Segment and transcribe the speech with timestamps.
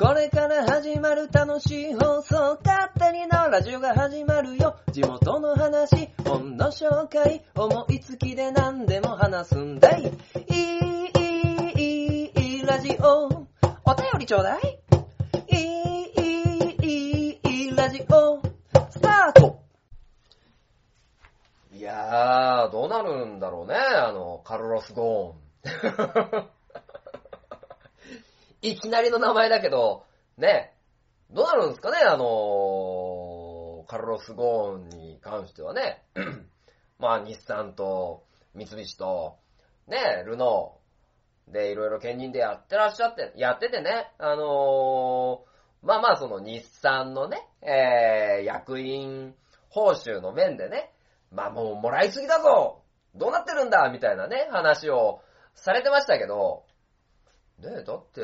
[0.00, 4.78] これから始まる楽しい放送、勝手にのラジオが始まるよ。
[4.90, 10.04] 地元の話、本の紹介、思いつきで何でも話すんだい。
[10.04, 11.30] いい、い
[12.24, 13.26] い、いい、ラジオ。
[13.26, 13.28] お
[13.94, 14.78] 便りちょうだい。
[15.48, 18.40] いい、いい、いい、ラジオ。
[18.88, 19.60] スタート
[21.74, 26.59] いやー、どうなるんだろうね、あの、カルロス・ゴーン。
[28.62, 30.04] いきなりの名前だけど、
[30.36, 30.74] ね、
[31.30, 36.02] どうなるんですかね、あのカルロス・ゴーンに関してはね。
[36.98, 39.38] まあ、日産と、三菱と、
[39.86, 49.34] ね、ルノー、で、いろいろ兼任でやってらっしゃって、やっててね、あのー、まあまあ、その日産のね、えー、役員
[49.68, 50.92] 報酬の面でね、
[51.32, 52.82] まあもうもらいすぎだぞ。
[53.14, 53.88] どうなってるんだ？
[53.90, 55.22] みたいなね、話を
[55.54, 56.64] されてましたけど、
[57.60, 58.20] ねえだって、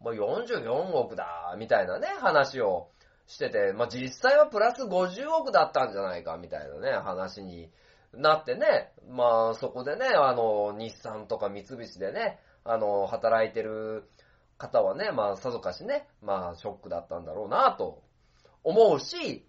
[0.00, 2.90] まあ、44億だ、みたいなね、話を
[3.26, 7.70] してて、まあ、実際はプラス50億だったんじゃないか、みたいなね、話に
[8.14, 14.08] なってね、まあ、そこでね、あの、日産とか三菱でね、あの、働いてる
[14.56, 18.02] 方はね、まあ、さぞかしね、まあ、ショックだったんだろうな、と
[18.62, 19.46] 思うし、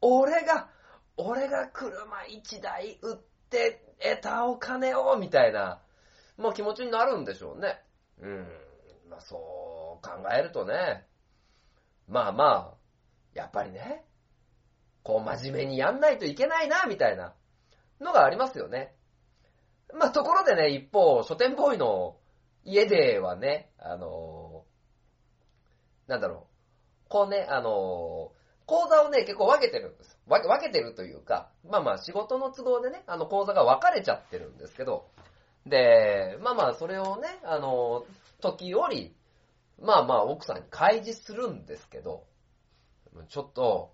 [0.00, 0.68] 俺が、
[1.16, 3.18] 俺が車一台売っ
[3.50, 5.80] て得たお金を、みたいな、
[6.36, 7.80] まあ気持ちになるんでしょうね。
[8.20, 8.46] うん。
[9.10, 9.36] まあそ
[10.02, 11.06] う考えるとね、
[12.08, 12.74] まあまあ、
[13.34, 14.04] やっぱりね、
[15.02, 17.34] こう真面目にやんないといけないな、みたいな
[18.00, 18.94] のがありますよね。
[19.94, 22.16] まあところでね、一方、書店ボーイの
[22.64, 26.48] 家ではね、あのー、なんだろ
[27.06, 28.36] う、こうね、あのー、
[28.66, 30.18] 講座をね、結構分けてるんです。
[30.26, 35.08] 分けてるというか、まあまあ仕事の都合でね、あの講座が分かれちゃってるんですけど、
[35.66, 38.06] で、まあまあ、それをね、あの、
[38.40, 39.14] 時より、
[39.80, 42.24] まあまあ、奥さんに開示するんですけど、
[43.28, 43.92] ちょっと、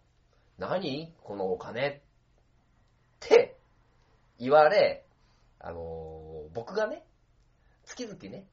[0.59, 1.14] 何？
[1.23, 2.01] このお金っ
[3.20, 3.58] て
[4.39, 5.07] 言われ、
[5.58, 7.05] あの、僕がね、
[7.85, 8.46] 月々ね、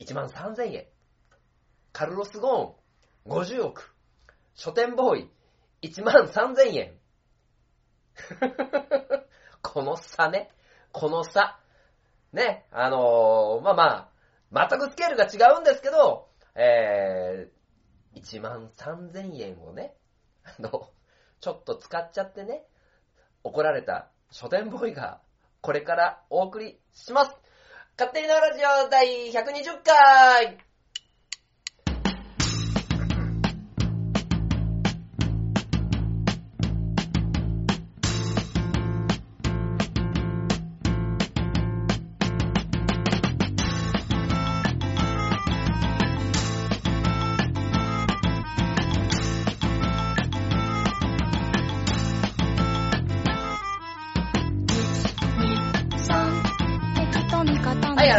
[0.00, 0.86] 1万3000円。
[1.92, 3.94] カルロス・ゴーン、50億。
[4.54, 5.30] 書店ボーイ、
[5.82, 6.98] 1万3000円。
[9.62, 10.50] この差ね。
[10.92, 11.60] この差。
[12.34, 14.10] ね、あのー、まあま
[14.52, 19.94] あ、全くスケールが違うんですけど、えー、1万3000円をね、
[20.44, 20.90] あの、
[21.40, 22.64] ちょっと使っちゃってね、
[23.44, 25.20] 怒られた書店ボーイが、
[25.60, 27.36] これからお送りします。
[27.96, 30.58] 勝手にのラジオ第120回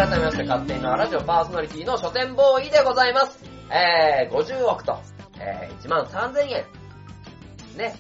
[0.06, 3.44] 改めまして勝手にのラジオパーソナリティの書店ボーイでございます。
[3.72, 5.00] えー、50億と、
[5.40, 6.64] えー、1万3000円。
[7.76, 7.96] ね。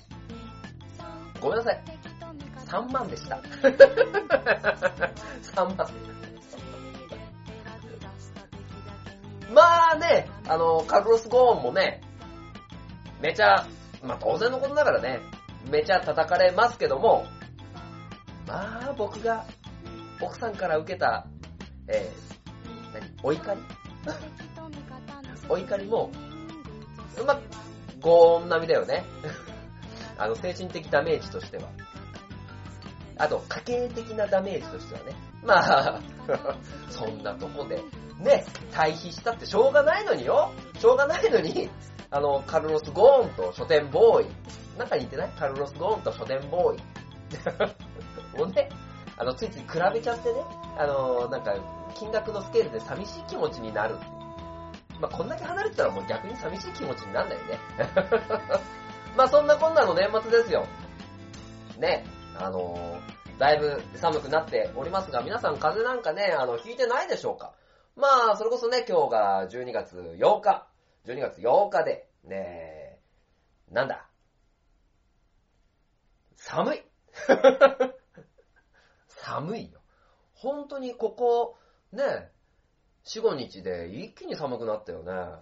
[1.41, 1.83] ごめんなさい。
[2.67, 3.37] 3万でした。
[5.55, 5.89] 3万。
[9.51, 12.01] まあね、あの、カルロス・ゴーンもね、
[13.19, 13.65] めちゃ、
[14.03, 15.21] まあ当然のことながらね、
[15.71, 17.25] めちゃ叩かれますけども、
[18.45, 19.47] まあ僕が
[20.21, 21.25] 奥さんから受けた、
[21.87, 23.11] えー、何？
[23.23, 23.61] お怒り？
[25.49, 26.11] お怒りも、
[27.25, 27.39] まあ、
[27.99, 29.03] ゴーン並みだよね。
[30.17, 31.69] あの、精神的ダメージとしては。
[33.17, 35.15] あと、家計的なダメージとしてはね。
[35.43, 35.99] まあ、
[36.89, 37.81] そんなとこで、
[38.19, 40.51] ね、対比したってしょうがないのによ。
[40.79, 41.69] しょうがないのに、
[42.11, 44.29] あの、カルロス・ゴーンと書店ボーイ。
[44.77, 45.29] なんか似てない？
[45.29, 48.37] カルロス・ゴーンと書店ボーイ。
[48.37, 48.69] もうね、
[49.17, 50.43] あの、ついつい比べちゃってね、
[50.77, 51.55] あの、なんか、
[51.95, 53.95] 金額のスケールで寂しい気持ちになる。
[54.99, 57.59] まあ、こんだけ離れてたらもう逆に寂しい気持ちになんだよね。
[59.15, 60.65] まあ、そんなこんなの年末ですよ。
[61.77, 62.05] ね、
[62.37, 67.53] あのー、だいぶ寒くなっておりますが、皆さん風邪なんかね、あの、引いてないでしょうか
[67.95, 70.67] まあ、それこそね、今日が12月8日、
[71.05, 72.99] 12月8日で、ね
[73.71, 74.07] なんだ？
[76.35, 76.83] 寒い
[79.07, 79.81] 寒いよ。
[80.45, 81.57] 本当にここ、
[81.91, 82.29] ね、
[83.05, 85.11] 4、5日で一気に寒くなったよね。
[85.11, 85.41] あ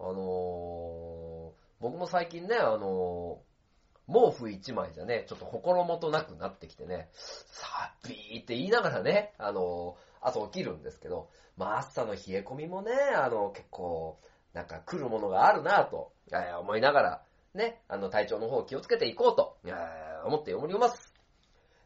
[0.00, 1.50] のー、
[1.80, 14.18] 僕も最近ね、あのー、毛布一枚じゃね、ちょっと心もとなくなってきてね、さっぴーって言いながらね、あのー、朝起きるんですけど、まあ朝の冷え込みもね、あの、結構
[14.52, 17.22] なんか来るものがあるなぁと、え思いながら、
[17.54, 19.72] ね、あの、体調の方を気をつけていこうと、え
[20.24, 21.14] 思っております。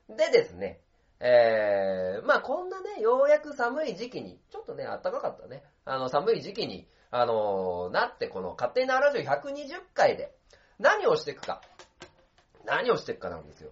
[0.08, 0.81] でですね、
[1.24, 10.34] えー、まあこんなね、ようやく寒い時期に、ちょっとね、暖かかったね、あの、寒い時期に、あのなって、この勝手になラジオ120回で、
[10.80, 11.62] 何をしていくか。
[12.64, 13.70] 何をしていくかなんですよ。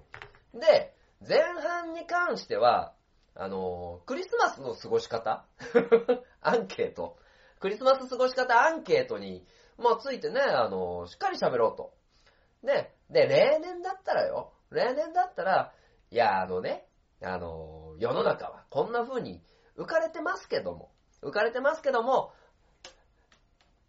[0.55, 0.95] で、
[1.27, 2.95] 前半に関しては、
[3.35, 5.45] あのクリスマスの過ごし方？
[6.43, 7.17] アンケート。
[7.59, 9.45] クリスマス過ごし方アンケートに、
[9.77, 11.93] まあついてね、あのしっかり喋ろうと。
[12.63, 12.95] ね。
[13.11, 15.73] で、例年だったらよ、例年だったら、
[16.11, 16.87] いや、あのね、
[17.23, 19.43] あの世の中はこんな風に
[19.77, 20.91] 浮かれてますけども、
[21.23, 22.33] 浮かれてますけども、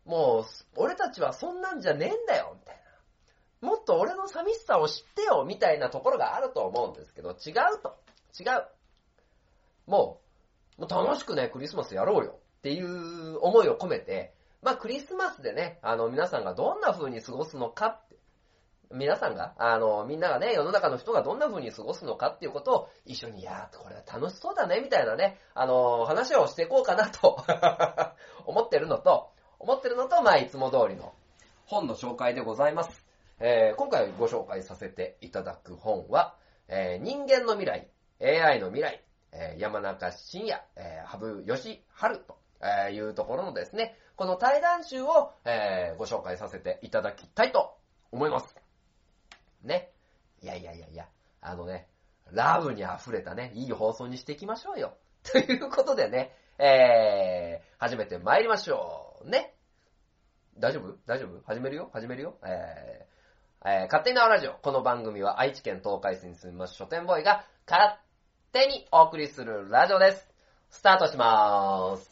[0.05, 0.45] もう、
[0.75, 2.75] 俺たちはそんなんじゃねえんだよ、みたい
[3.61, 3.69] な。
[3.69, 7.97] もっと俺の寂しさを知ってよ、みたいなところがあると思うんですけど、違うと。
[8.39, 8.67] 違う。
[9.85, 10.21] も
[10.77, 18.17] う、もう楽しくね、クリスマスやろうよ、っていう思いを込めて、まあクリスマスでね、あの皆さんがどんな風に過ごすのかって、
[18.93, 27.43] 皆さんが、あの、みんながね、世の中の人がどんな風に過ごすのかっていうことを一緒に、いやー、これは楽しそうだね、みたいなね、あの、話をしていこうかなと
[28.45, 31.13] 思ってるのと、思ってるのと、まあ、いつも通りの
[31.65, 33.05] 本の紹介でございます。
[33.39, 36.35] えー今回ご紹介させていただく本は、
[36.67, 37.89] えー人間の未来、
[38.21, 47.75] AI の未来、えー山中伸也、えー羽生義春とえーいうところのですね、この対談集を、えーご紹介させていただきたいと
[48.11, 48.60] 思います。
[49.63, 49.91] ね。
[50.41, 51.07] いやいやいやいや、
[51.41, 51.87] あのね、
[52.31, 54.97] ラブに溢れたね、いい放送にしていきましょうよ。
[55.23, 59.29] ということでね、えー、始めて参りましょう。
[59.29, 59.55] ね。
[60.57, 60.97] 大丈夫？
[61.05, 61.41] 大丈夫？
[61.45, 61.89] 始めるよ？
[61.93, 62.37] 始めるよ？
[62.43, 64.53] えー、えー、勝手に縄ラジオ。
[64.55, 67.99] この番組は愛知県東海市に住みます書店ボーイが勝
[68.51, 70.27] 手にお送りするラジオです。
[70.69, 72.11] スタートしまーす。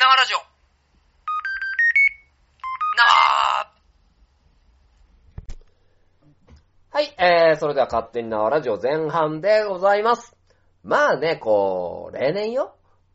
[0.00, 0.38] 縄ラジオ。
[2.96, 3.72] 縄
[6.98, 10.36] はい、えー、それでは勝手に縄ラジオ前半でございます。
[10.82, 12.74] まあね、こう、例年よ。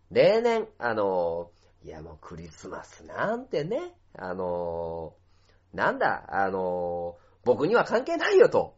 [0.09, 1.51] 例年、あの、
[1.83, 5.15] いやもうクリスマスなんてね、あの、
[5.73, 8.77] なんだ、あの、僕には関係ないよと。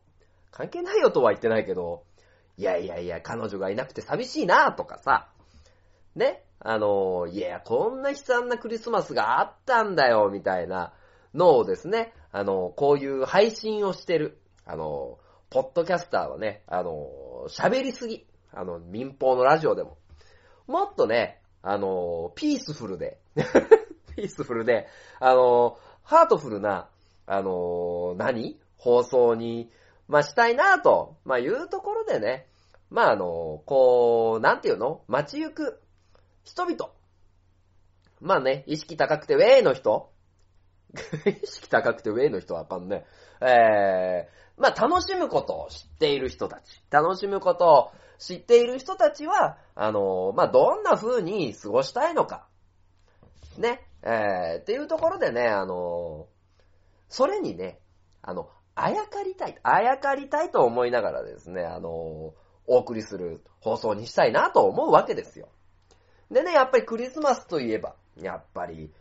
[0.49, 2.03] 関係ないよとは言ってないけど、
[2.57, 5.29] いやいやいや、彼女がいなくて寂しいなとかさ、
[6.15, 10.93] ね、あの、いや、こんな悲惨なクリスマスがあったんだよ、みたいな
[11.35, 15.19] のをですね、あの、こういう配信をしてる、あの、
[15.49, 18.25] ポッドキャスターはね、あの、喋りすぎ。
[18.51, 19.97] あの、民放のラジオでも。
[20.67, 23.19] もっとね、あの、ピースフルで、
[24.15, 24.87] ピースフルで、
[25.19, 26.89] あの、ハートフルな、
[27.25, 28.59] あの、何？
[28.77, 29.71] 放送に、
[30.07, 32.47] まあ、したいなと、まあ、いうところでね、
[32.89, 35.01] まあ、あの、こう、なんていうの？
[35.07, 35.81] 街行く
[36.43, 36.91] 人々。
[38.21, 40.11] まあね、意識高くてウェイの人
[41.43, 43.05] 意識高くてウェイの人はあかんね。
[43.47, 46.81] えー、まあ楽しむことを知っている人たち。
[46.89, 52.47] 楽しむことを知っている人たちは、あのまあどんな風に過ごしたいのか。
[53.57, 53.87] ね。
[54.03, 56.27] えー、っていうところでね、あの
[57.09, 57.79] それにね、
[58.21, 62.33] あの、あやかりたい、あやかりたいと思いながらですね、あのお
[62.67, 65.49] 送りする放送にしたいなと思うわけですよ。
[66.31, 68.91] でね、やっぱりクリスマスといえば、やっぱり、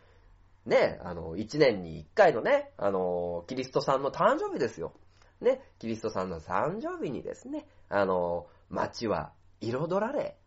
[0.65, 4.93] ね、あの、一年に一回のね、あの、キリストさんの誕生日ですよ。
[5.41, 9.31] ね、キリストさんの誕生日にですね、あの、街は
[9.61, 10.37] 彩られ、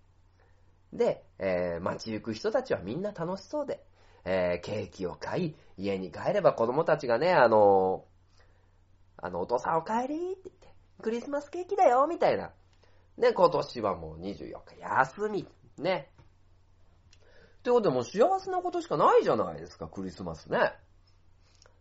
[0.93, 3.85] で、えー街行く人たちはみんな楽しそうで、
[4.25, 8.05] えーケーキを買い、家に帰れば子供たちがね、あの、
[9.17, 10.69] あの、お父さんお帰りって言って、
[11.03, 12.51] クリスマスケーキだよ、みたいな。
[13.19, 14.35] ね、今年はもう24
[14.65, 15.47] 日休み、
[15.79, 16.11] ね。
[17.63, 20.73] ということで、もう幸せなことしかないじゃないですか、クリスマスね。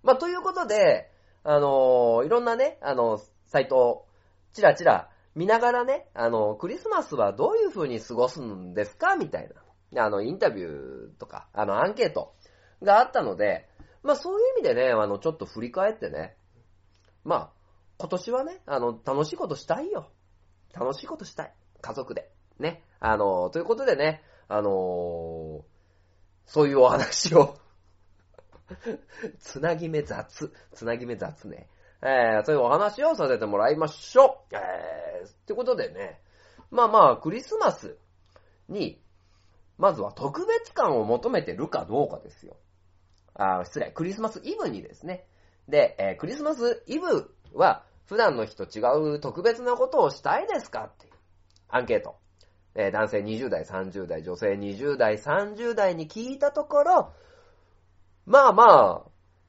[0.03, 1.12] まあ、ということで、
[1.43, 4.07] あのーいろんなね、あの、サイトを、
[4.53, 9.15] ちらちら見ながらね、あの、クリスマスはどういう風に過ごすんですか？
[9.15, 9.50] みたい
[9.93, 10.03] な。
[10.03, 12.34] あの、インタビューとか、あの、アンケート
[12.84, 13.69] があったので、
[14.03, 16.36] まあ、そういう意味でね、あの、ちょっと振り返ってね、
[17.24, 17.51] まあ、
[17.98, 20.10] 今年はね、あの、楽しいことしたいよ。
[20.74, 21.53] 楽しいことしたい。
[21.81, 22.29] 家族で。
[22.60, 22.84] ね。
[23.00, 25.65] あの、ということでね、あの
[26.45, 27.57] そういうお話を
[29.39, 30.51] つなぎ目雑。
[30.73, 31.69] つなぎ目雑ね。
[32.01, 34.55] えー、そういうお話をさせてもらいましょう。
[34.55, 36.21] えー、ってことでね。
[36.69, 37.97] まあまあ、クリスマス
[38.67, 39.01] に、
[39.77, 42.57] まずは特別感を求めてるかどうかですよ。
[43.35, 43.91] あ失礼。
[43.91, 45.27] クリスマスイブにですね。
[45.67, 48.81] で、えークリスマスイブは普段の日と違
[49.15, 51.13] う特別なことをしたいですかっていう
[51.69, 52.17] アンケート。
[52.77, 57.13] えー男性20代、30代、女性20代、30代に聞いたところ、
[58.27, 59.03] まあま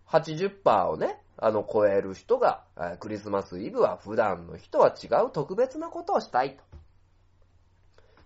[0.06, 2.64] あ、80%をね、あの、超える人が、
[3.00, 6.64] クリスマスイブは普段の日とは違う特別なことをしたいと。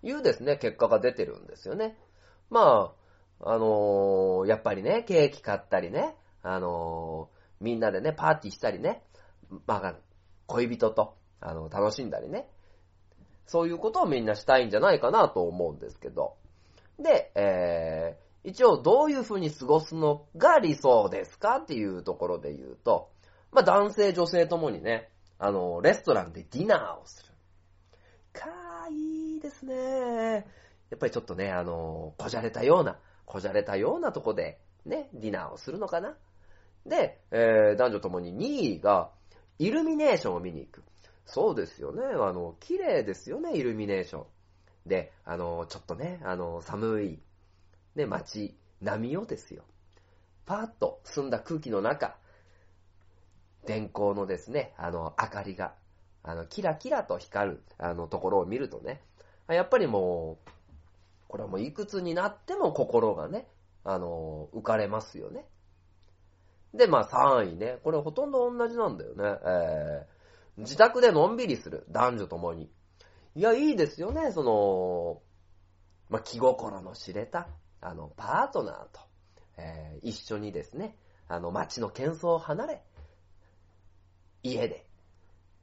[0.03, 1.97] いうですね、結果が出てるんですよね。
[2.49, 2.93] ま
[3.41, 9.03] あ、あのーやっぱりね、ケーキ買ったりね、あのーみんなでね、パーティーしたりね、
[9.67, 9.95] まあ、
[10.47, 12.49] 恋人と、あの、楽しんだりね、
[13.45, 16.35] そういうことをみんなしたいんじゃないかなと思うんですけど。
[16.99, 23.09] で、えー、一応どういう風に過ごすのが理想ですかっていうところで言うと、
[23.51, 25.09] まあ男性女性ともにね、
[25.39, 27.31] あの、レストランでディナーをする。
[28.33, 30.45] かーいいですね。
[30.89, 36.15] やっぱりちょっとね、あの、こじゃれたような、こじゃれたようなとこで、ね、ディナーをするのかな。
[36.85, 39.09] で、えー、男女ともに2位が、
[39.59, 40.83] イルミネーションを見に行く。
[41.25, 42.03] そうですよね。
[42.03, 44.25] あの、綺麗ですよね、イルミネーション。
[44.85, 47.19] で、あの、ちょっとね、あの、寒い、
[47.95, 49.63] ね、街、波をですよ。
[50.45, 52.17] パーッと澄んだ空気の中、
[53.65, 55.73] 電光のですね、あの、明かりが、
[56.21, 59.01] あの、キラキラと光る、あの、ところを見るとね、
[59.47, 60.49] やっぱりもう、
[61.29, 63.47] これはもういくつになっても心がね、
[63.83, 65.45] あの、浮かれますよね。
[66.73, 67.77] で、まあ3位ね。
[67.83, 69.39] これほとんど同じなんだよね。
[69.45, 70.07] え、
[70.57, 71.85] 自宅でのんびりする。
[71.89, 72.69] 男女ともに。
[73.35, 74.31] いや、いいですよね。
[74.31, 75.21] その、
[76.09, 77.47] まあ気心の知れた、
[77.81, 78.99] あの、パートナーと、
[79.57, 80.95] えー、一緒にですね、
[81.27, 82.83] あの、街の喧騒を離れ、
[84.43, 84.85] 家で、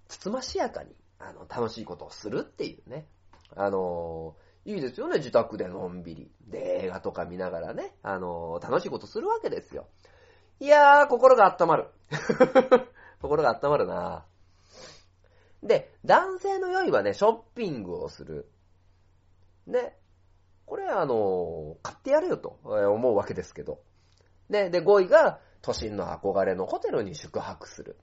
[0.08, 3.06] つつましやかに、あの、楽しいことをするっていうね。
[3.56, 5.18] あのいいですよね。
[5.18, 6.30] 自宅でのんびり。
[6.46, 9.88] で、映画とか見ながらね、あの楽しいことするわけですよ。
[10.60, 11.88] いやー、心が温まる。
[13.20, 14.26] 心が温まるな
[15.62, 18.50] で、男性の良いはね、ショッピングをする。
[19.66, 19.96] ね。
[20.66, 23.80] これあの、買ってやるよと思うわけですけど。
[24.48, 27.98] で、で、5位が、都心の憧れのホテルに宿泊する。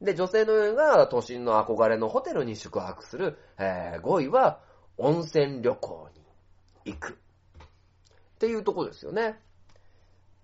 [0.00, 3.38] で、女性の良いが、都心の憧れのホテルに宿泊する。
[3.58, 4.60] えー、5位は、
[4.96, 6.08] 温泉旅行
[6.84, 7.12] に行く。
[7.14, 7.16] っ
[8.38, 9.40] ていうとこですよね。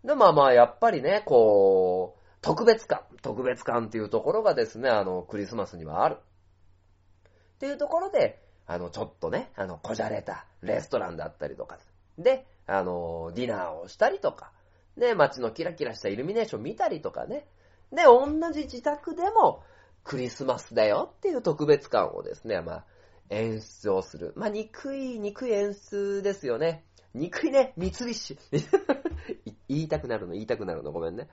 [0.04, 6.16] で、まあまあ、やっぱりね、こう、特別感、特別感っていうところがですね、あの、クリスマスにはある。
[6.16, 11.78] っていうところで、あの、ちょっとね、あの、こじゃれたレストランだったりとか、
[12.18, 14.52] で、あの、ディナーをしたりとか、
[14.96, 17.46] ね、街のキラキラしたイルミネーション見たりとかね、
[17.92, 19.62] で、同じ自宅でも、
[20.04, 22.84] クリスマスだよっていう特別感をですね、まあ、
[23.28, 24.32] 演出をする。
[24.36, 26.84] まあ、憎い、憎い演出ですよね。
[27.14, 28.38] 憎いね、三菱。
[29.68, 31.28] 言いたくなるの、言いたくなるの、ごめんね。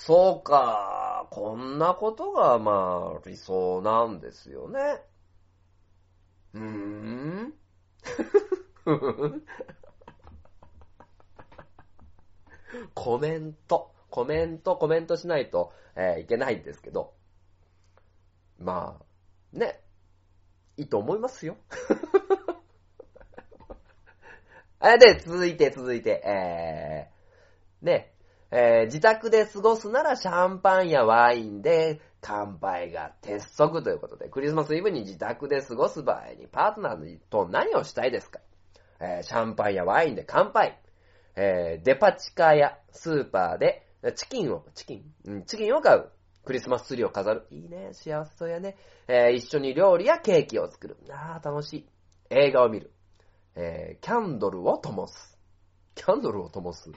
[0.00, 5.02] そうか、こんなことが、まあ、理想なんですよね。
[6.54, 7.52] うーん
[12.94, 17.12] コメント、コメント、コメントしないと、えーいけないんですけど。
[18.58, 19.04] まあ、
[19.56, 19.80] ね、
[20.76, 21.56] いいと思いますよ。
[25.00, 28.14] で、続いて、続いて、えー、ね、
[28.50, 38.40] えー自宅で過ごすならシャンパンやワインで乾杯が鉄則ということで、クリスマスイブに自宅で過ごす場合にパートナーと何をしたいですか、
[39.00, 40.80] えーシャンパンやワインで乾杯。
[41.36, 43.86] えーデパ地下やスーパーで
[44.16, 46.10] チキンを、チキン、うん、チキンを買う。
[46.44, 47.46] クリスマスツリーを飾る。
[47.50, 48.76] いいね、幸せそうやね。
[49.06, 50.96] えー一緒に料理やケーキを作る。
[51.10, 51.88] あー、楽しい。
[52.30, 52.90] 映画を見る。
[53.54, 55.38] えーキャンドルを灯す。
[55.94, 56.90] キャンドルを灯す。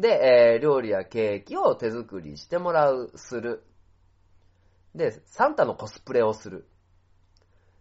[0.00, 3.62] で、えー料理やケーキを手作りしてもらう、する。
[4.94, 6.66] で、サンタのコスプレをする。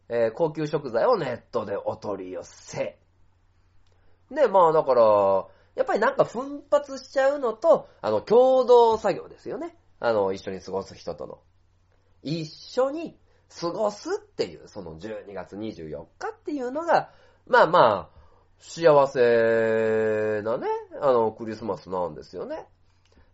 [0.10, 3.00] えー高級食材をネットでお取り寄せ。
[4.30, 5.04] で、まあだから、
[5.76, 9.78] やっぱりなんか奮発しちゃうのと、あの、共同作業ですよね。
[10.02, 11.40] あの、一緒に過ごす人との。
[12.22, 13.18] 一緒に
[13.62, 17.12] 過ごすっていう、その12月24日っていうのが、
[17.48, 18.19] まあまあ、
[18.60, 20.68] 幸せなね、
[21.02, 22.68] あの、クリスマスなんですよね。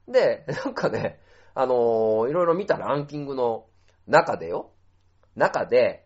[0.07, 1.19] で、なんかね、
[1.57, 3.65] あのいろいろ見たランキングの
[4.07, 4.71] 中でよ、
[5.35, 6.05] 中で、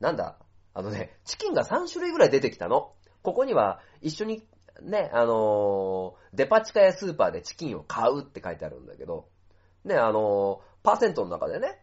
[0.00, 0.38] なんだ、
[0.74, 2.92] あのね、チキンが3種類ぐらい出てきたの。
[3.22, 4.46] ここには一緒に
[4.80, 9.28] ね、あのーデパ地下やスーパーでチキンを買うって書いてあるんだけど、
[9.84, 11.80] ね、あのーパーセントの中でね、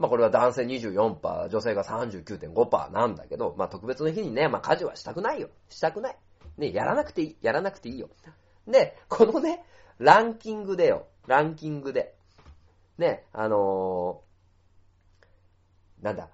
[0.00, 5.50] まあこれは男性24%、女性が39.5%なんだけど、まあ特別の日にね、まあ家事はしたくないよ。
[5.68, 6.16] したくない。
[6.56, 7.36] ね、やらなくていい。
[7.42, 8.08] やらなくていいよ。
[8.66, 9.62] で、このね、
[9.98, 11.06] ランキングでよ。
[11.26, 12.14] ランキングで。
[12.98, 14.30] ね、あのー
[16.02, 16.28] なんだ、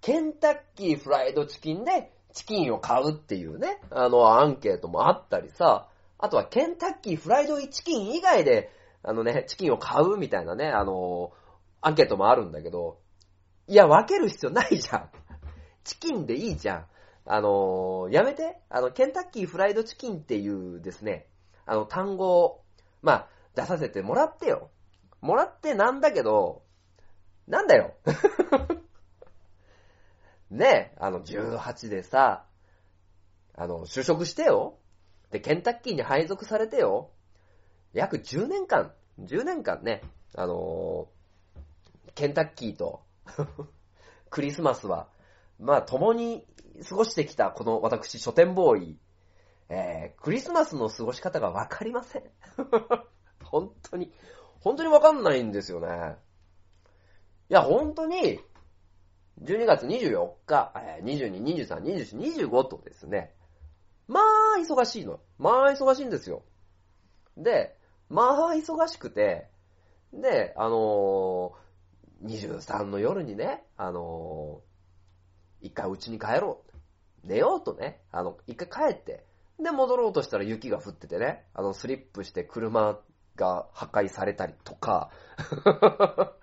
[0.00, 5.88] ケンタッキーフライドチキンでチキンを買うっていうね、あの、アンケートもあったりさ、
[6.18, 8.72] あとはケンタッキーフライドチキン以外で、
[9.04, 11.32] あのね、チキンを買うみたいなね、あの、
[11.86, 12.98] アンケートもあるんだけど、
[13.66, 15.10] いや、分ける必要ないじゃん。
[15.84, 16.86] チキンでいいじゃん。
[17.26, 18.58] あのやめて。
[18.70, 21.28] あの、ケンタッキーフライドチキンっていうですね、
[21.66, 22.64] あの、単語を、
[23.02, 24.70] まあ、出させてもらってよ。
[25.20, 26.62] もらってなんだけど、
[27.46, 27.94] なんだよ。
[30.50, 32.46] ねえ、あの、18でさ、
[33.54, 34.78] あの、就職してよ。
[35.30, 37.10] で、ケンタッキーに配属されてよ。
[37.92, 40.02] 約10年間、10年間ね、
[40.34, 41.08] あの、
[42.14, 43.02] ケンタッキーと
[44.30, 45.08] クリスマスは、
[45.58, 46.46] まあ、共に
[46.88, 48.98] 過ごしてきたこの私、書店ボーイ、
[49.68, 52.22] えー、クリスマスの過ごし方がわかりません。
[53.44, 54.12] 本当に、
[54.60, 56.16] 本当にわかんないんですよね。
[57.48, 58.40] いや、本当に、
[59.42, 63.34] 12月24日、22、23、24、25とですね、
[64.06, 65.20] まあ、忙しいの。
[65.38, 66.42] まあ、忙しいんですよ。
[67.36, 67.76] で、
[68.08, 69.48] まあ、忙しくて、
[70.12, 71.63] で、あのー、
[72.24, 77.26] 23の夜にね、あのー、一回家に帰ろう。
[77.26, 79.24] 寝ようとね、あの、一回帰って、
[79.58, 82.98] で、戻ろうとしたら雪が降っててね、あの、スリップして車
[83.36, 85.10] が破壊されたりとか、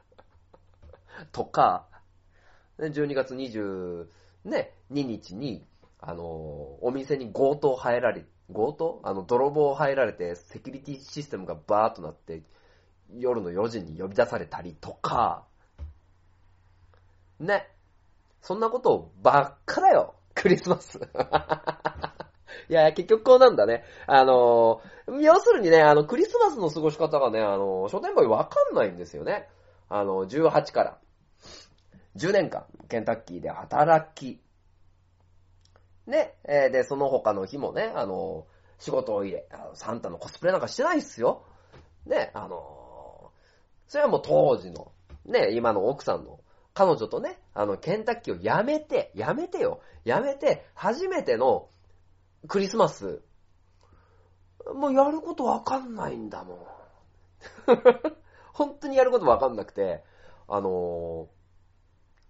[1.32, 1.88] とか、
[2.80, 4.08] 12月22
[4.90, 5.66] 日に、
[6.00, 6.24] あの、
[6.84, 9.02] お店に強盗入られ、強盗？
[9.04, 12.42] あの、泥棒入られて、セキュリティシステムがバーっとなって、
[13.14, 15.46] 夜の4時に呼び出されたりとか、
[17.46, 17.68] ね。
[18.42, 20.16] そんなことばっかだよ。
[20.34, 21.00] クリスマス。
[22.70, 23.84] いや、結局こうなんだね。
[24.08, 24.82] あの
[25.20, 29.50] 要するにね、あの、クリスマスの過ごし方がね、あの書店ボーイわかんないんですよね。
[29.90, 30.98] あの、18から。
[32.16, 34.42] 10年間、ケンタッキーで働き、
[36.08, 38.46] ね、え、で、その他の日もね、あの、
[38.80, 41.44] 仕事を入れ、サンタのコスプレなんかしてないっすよ。
[42.06, 43.32] ね、あの、
[43.88, 44.92] それはもう当時の、
[45.26, 46.40] ね、今の奥さんの、
[46.74, 51.70] 彼女とね、あの、ケンタッキーをやめて、やめてよ、やめて、初めての
[52.48, 53.22] クリスマス、
[54.74, 56.58] もうやることわかんないんだもん。
[58.54, 60.04] 本当にやることわかんなくて、
[60.48, 61.42] あのー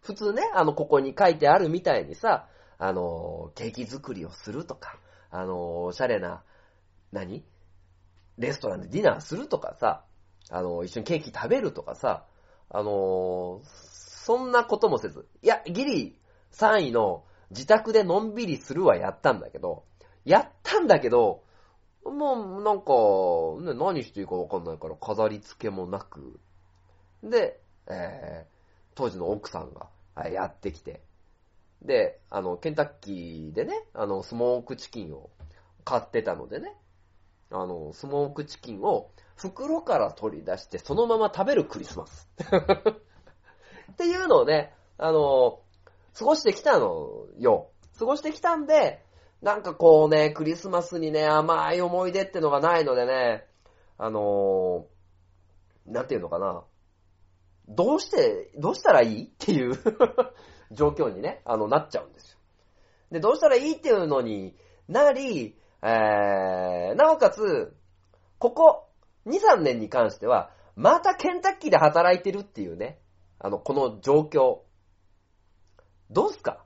[0.01, 2.47] 普通ね、あの、ここに書いてあるみたいにさ、
[2.79, 4.99] あの、ケーキ作りをするとか、
[5.29, 6.43] あの、おしゃれな、
[7.11, 7.45] 何？
[8.37, 10.03] レストランでディナーするとかさ、
[10.49, 12.25] あの、一緒にケーキ食べるとかさ、
[12.69, 13.61] あの、
[14.23, 16.19] そんなこともせず、いや、ギリ
[16.51, 19.83] 3位の自宅でのんびりするはやったんだけど、
[20.25, 21.43] やったんだけど、
[22.05, 26.39] もうなんか、ね、何していいかわかんないから飾り付けもなく、
[27.23, 29.89] で、えー、当時の奥さんが
[30.29, 31.01] やってきて、
[31.81, 35.31] で、あの、ケンタッキーでね、あの、スモークチキンを
[35.83, 36.75] 買ってたのでね、
[37.49, 42.29] あの、スモークチキンを袋から取り出してそのまま食べるクリスマス。
[43.91, 45.59] っていうのをね、あの、
[46.17, 47.69] 過ごしてきたのよ。
[47.97, 49.03] 過ごしてきたんで、
[49.41, 53.45] なんかこうね、クリスマスにね、甘い思い出ってのがないのでね、
[53.97, 54.87] あの
[55.85, 56.63] なんていうのかな。
[57.67, 59.73] どうして、どうしたらいいっていう
[60.71, 62.39] 状況にね、あの、なっちゃうんですよ。
[63.11, 64.55] で、どうしたらいいっていうのに
[64.87, 67.75] なり、えー、なおかつ、
[68.39, 68.87] ここ
[69.25, 72.99] 2、3年に関しては、またケンタッキーで働いてるっていうね、
[73.43, 74.59] あの、この状況。
[76.11, 76.63] どうすか？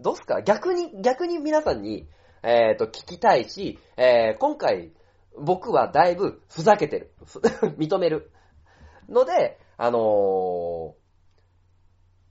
[0.00, 0.42] どうすか？
[0.42, 2.08] 逆に、逆に皆さんに、
[2.42, 4.92] えっ、ー、と、聞きたいし、えー、今回、
[5.38, 7.14] 僕はだいぶふざけてる。
[7.78, 8.32] 認める。
[9.08, 10.00] ので、あのー、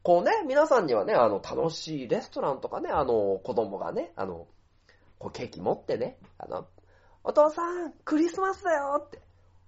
[0.04, 4.48] こうね、皆さんにはね、あの、楽しいレストランとかね、あの、子供がね、あの、
[5.18, 6.68] こうケーキ持ってね、あの、
[7.24, 9.25] お父さん、クリスマスだよって。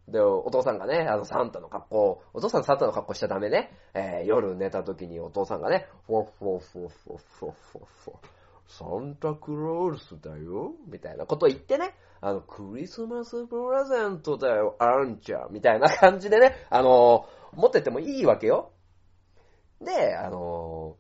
[0.08, 3.78] で、お父さんがね、あの、サンタの格好、お父さんサンタの格好しちゃダメね。
[3.94, 18.72] えー、夜寝た時にお父さんがね、フォッフォッフォッフォッフォッフォッフォサンタクロースだよみたいなこと言ってね、あの、クリスマスプレゼントだよ、あんちゃんみたいな感じでね、あの持ってってもいいわけよ。
[19.82, 20.98] で、あの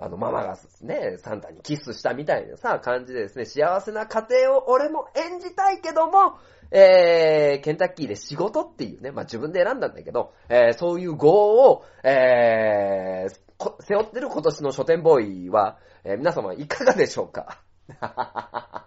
[0.00, 6.38] あの、ママがね、サンタにキスしたみたいなさ、感じでですね、幸せな家庭を俺も演じたいけども、
[6.70, 17.60] えー、ケンタッキーで仕事っていうね、まあ、自分で選んだんだけど、えー、そういう業を、えー、背負ってる今年の書店ボーイは、えー、皆様いかがでしょうか？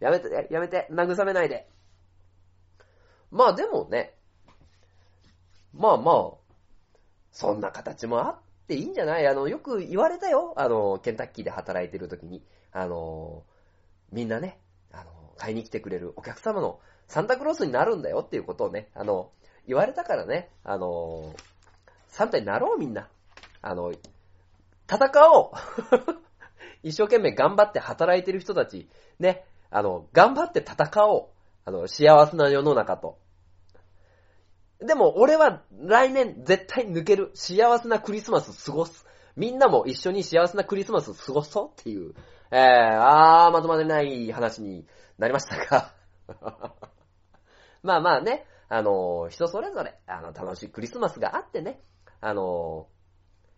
[0.00, 1.68] やめて、やめて、慰めないで。
[3.30, 4.14] まあでもね、
[5.74, 6.30] まあまあ、
[7.32, 8.41] そんな形もあって
[8.72, 9.26] っていいんじゃない？
[9.26, 10.54] あの、よく言われたよ。
[10.56, 12.42] あの、ケンタッキーで働いてる時に。
[12.72, 13.42] あの、
[14.10, 14.58] みんなね、
[14.92, 19.30] あの、買いに来てくれるお客様のサンタクロースになるんだよっていうことをね、あの、
[19.66, 21.34] 言われたからね、あの、
[22.08, 23.08] サンタになろうみんな。
[23.60, 23.92] あの、
[24.90, 25.50] 戦おう
[26.82, 31.26] 一生懸命頑張って働いてる人たち、ね、あの、頑張って戦おう。
[31.64, 33.18] あの、幸せな世の中と。
[34.84, 37.30] でも、俺は来年絶対抜ける。
[37.34, 39.06] 幸せなクリスマス過ごす。
[39.36, 42.14] みんなも一緒に幸せなクリスマス過ごそうっていう、
[42.50, 44.86] えー、あー、まとまりない話に
[45.18, 45.94] なりましたが。
[47.82, 51.80] まあまあね、あの、人それぞれ、あの、楽しいクリスマスがあってね、
[52.20, 52.88] あの、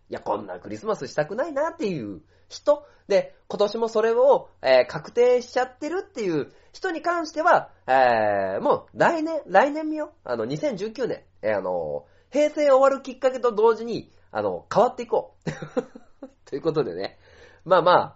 [0.09, 10.11] いや、こんなクリスマスしたくないなっていう人、で、今年もそれを、えー、確定しちゃってるっていう人に関しては、えー、もう来年、来年見よ。
[10.25, 15.51] あの、2019年、えー、あの、平成終わるきっかけと同時に、あの、変わっていこう。
[16.43, 17.17] ということでね。
[17.63, 18.15] まあまあ、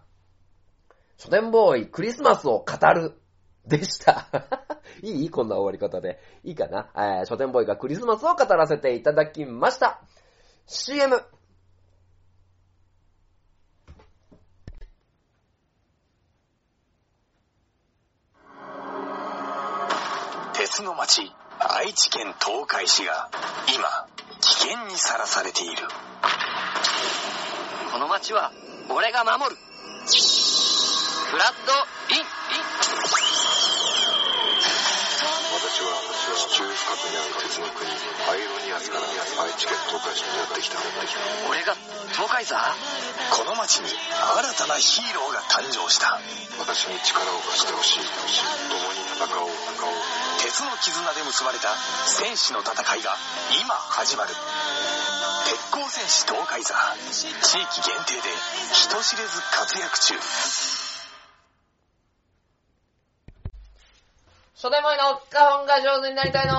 [1.15, 3.13] 書店ボーイクリスマスを語る
[3.65, 4.27] でした。
[5.01, 6.19] いいこんな終わり方で。
[6.43, 10.01] いいかな、えー、書店ボーイがクリスマスを語らせていただきました。
[10.65, 11.15] CM!
[20.79, 23.27] 鉄の町愛知県東海市が
[23.67, 24.07] 今
[24.39, 25.83] 危険にさらされている。
[27.91, 28.53] この町は
[28.87, 29.59] 俺が守る。
[29.59, 31.75] フラッド
[32.15, 32.23] イン。
[35.59, 35.91] 私は
[36.47, 39.03] 地中深くにある鉄の国アイロニアスから
[39.43, 40.79] 愛知県東海市にやってきた。
[41.51, 41.75] 俺が
[42.15, 42.55] 東海座？
[42.55, 43.99] この町に新
[44.55, 46.21] たなヒーローが誕生した。
[46.55, 48.07] 私に力を貸してほしい。
[48.71, 51.67] 共に鉄の絆で結ばれた
[52.07, 53.11] 戦士の戦いが
[53.61, 54.29] 今始まる。
[54.29, 56.73] 鉄鋼戦士東海座。
[57.11, 58.21] 地域限定で
[58.71, 60.13] 人知れず活躍中。
[64.55, 66.55] 初代前の花本が上手になりたいの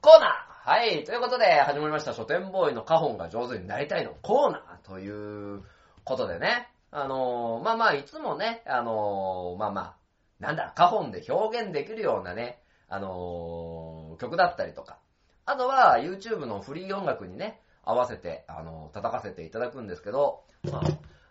[0.00, 0.70] コーナー。
[0.70, 1.02] はい。
[1.02, 2.14] ということで、始まりました。
[2.14, 5.64] 書店ボーイの花本が上手になりたいのコーナーという
[6.04, 6.68] ことでね。
[6.92, 9.99] あのー、まあまあ、いつもね、あのー、まあまあ、
[10.40, 14.98] なんだ、花本で表現できるようなね、あのー、曲だったりとか。
[15.44, 20.80] あとは、YouTube のフリー音楽にね、合わせて、あの叩かせていただくんですけど、ま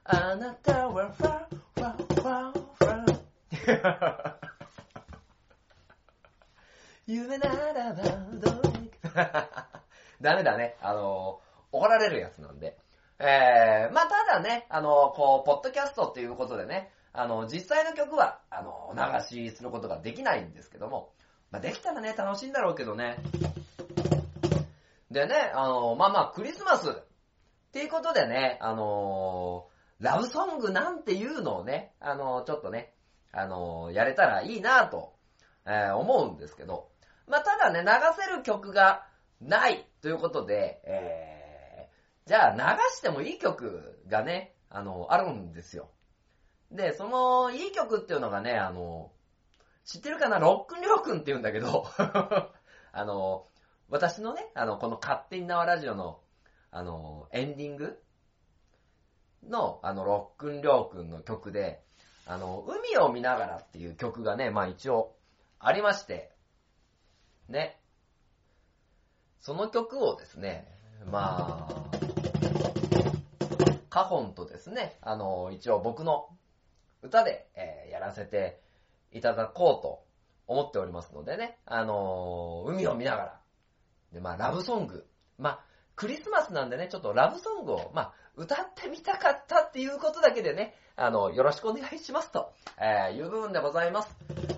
[0.03, 1.45] あ、あなたはファ
[1.75, 4.35] ファファファ
[7.07, 9.49] 夢ならばどうにか。
[10.21, 10.77] ダメだね。
[10.81, 11.41] あの、
[11.71, 12.77] 怒られるやつなんで。
[13.17, 21.11] えー、まあ、ただね、あの、こう、ポッドキャストっていうことでね、あの、実際の曲は、あの、流しすることができないんですけども、
[21.51, 23.17] まあ、できたらね、楽しいんだろうけどね。
[25.11, 26.93] でね、あの、まあまあ、クリスマスっ
[27.71, 29.67] ていうことでね、あの
[29.99, 32.93] ラブソングなんていうのをね、あの、ちょっとね、
[33.31, 35.13] あの、やれたらいいなと、
[35.65, 36.89] え、思うんですけど、
[37.27, 39.05] まあ、ただね、流せる曲が
[39.41, 42.59] ないということで、えー、じゃあ流
[42.95, 45.89] してもいい曲がね、あの、あるんですよ。
[46.71, 49.11] で、その、いい曲っていうのがね、あの、
[49.85, 50.37] 知ってるかな？
[50.37, 51.87] ロックンリョーくんって言うんだけど、
[52.91, 53.47] あの、
[53.89, 56.21] 私のね、あの、この勝手に縄ラジオの、
[56.69, 57.99] あの、エンディング
[59.47, 61.81] の、あの、ロックンリョーくんの曲で、
[62.27, 65.15] あの、海を見ながらっていう曲がね、まあ一応
[65.57, 66.31] ありまして、
[67.47, 67.79] ね。
[69.39, 70.67] その曲をですね、
[71.09, 71.89] まあ、
[73.89, 76.29] カホンとですね、あの、一応僕の
[77.01, 78.59] 歌で、えー、やらせて
[79.11, 80.03] いただこうと
[80.47, 83.39] 思っておりますのでね、あの海を見ながら、
[84.13, 85.05] で、まあ、ラブソング、
[85.37, 85.59] まあ、
[85.95, 94.15] クリスマスなんでね、ちょっとラブソングを、まあ、歌ってみたかったっていうことだけでね、あの、よろしくお願いしますと、えー、いう部分でございます。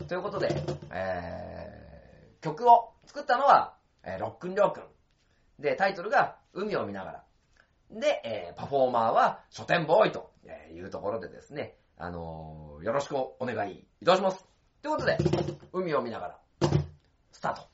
[0.08, 0.50] ということで、
[0.92, 4.84] えー、曲を作ったのは、えー、ロックンリョーくん。
[5.60, 7.24] で、タイトルが、海を見ながら。
[7.92, 10.32] で、えー、パフォーマーは書店ボーイと
[10.74, 14.44] いうところでですね、あのー、よろしくお願いいたします。
[14.82, 15.20] ということで、
[15.72, 16.40] 海を見ながら、
[17.32, 17.70] スタート。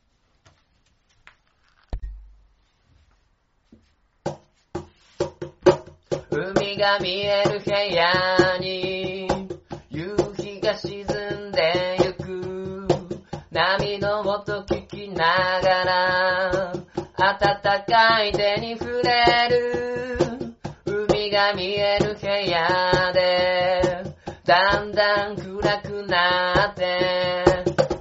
[6.30, 9.30] 海が見える部屋に、
[9.92, 12.86] 夕日が沈んでゆく、
[13.50, 16.74] 波の音聞きながら、
[17.18, 20.54] 暖かい手に触れる、
[20.86, 23.57] 海が見える部屋で、
[24.48, 27.44] だんだん暗くなって、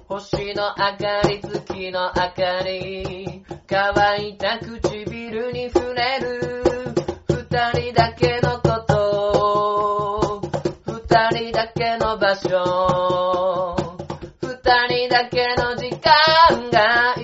[0.07, 6.95] 星の明かり、月の明かり、乾いた唇に触れる、
[7.29, 10.41] 二人だけのこと
[10.87, 13.99] 二人だけの場所
[14.41, 14.55] 二
[14.87, 17.16] 人だけの時間が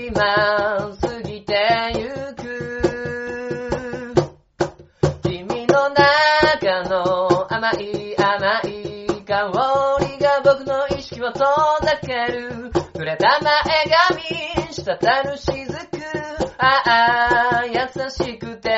[11.42, 11.50] 意識を
[11.80, 12.70] 遠ざける。
[12.92, 13.52] 触れた前
[13.86, 14.22] 髪
[14.72, 14.84] 滴
[15.28, 15.72] る雫
[16.58, 17.72] ああ優
[18.10, 18.70] しくて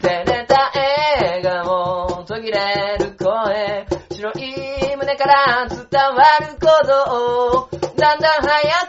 [0.00, 3.86] 照れた笑顔途切れる声。
[4.12, 7.68] 白い胸から伝わる鼓動。
[7.96, 8.86] だんだん速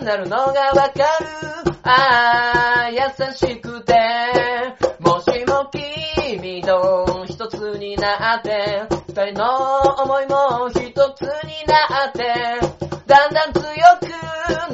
[0.00, 1.74] くなるのがわかる。
[1.82, 2.98] ああ優
[3.34, 3.94] しくて。
[5.00, 9.83] もしも君と一つになって二人の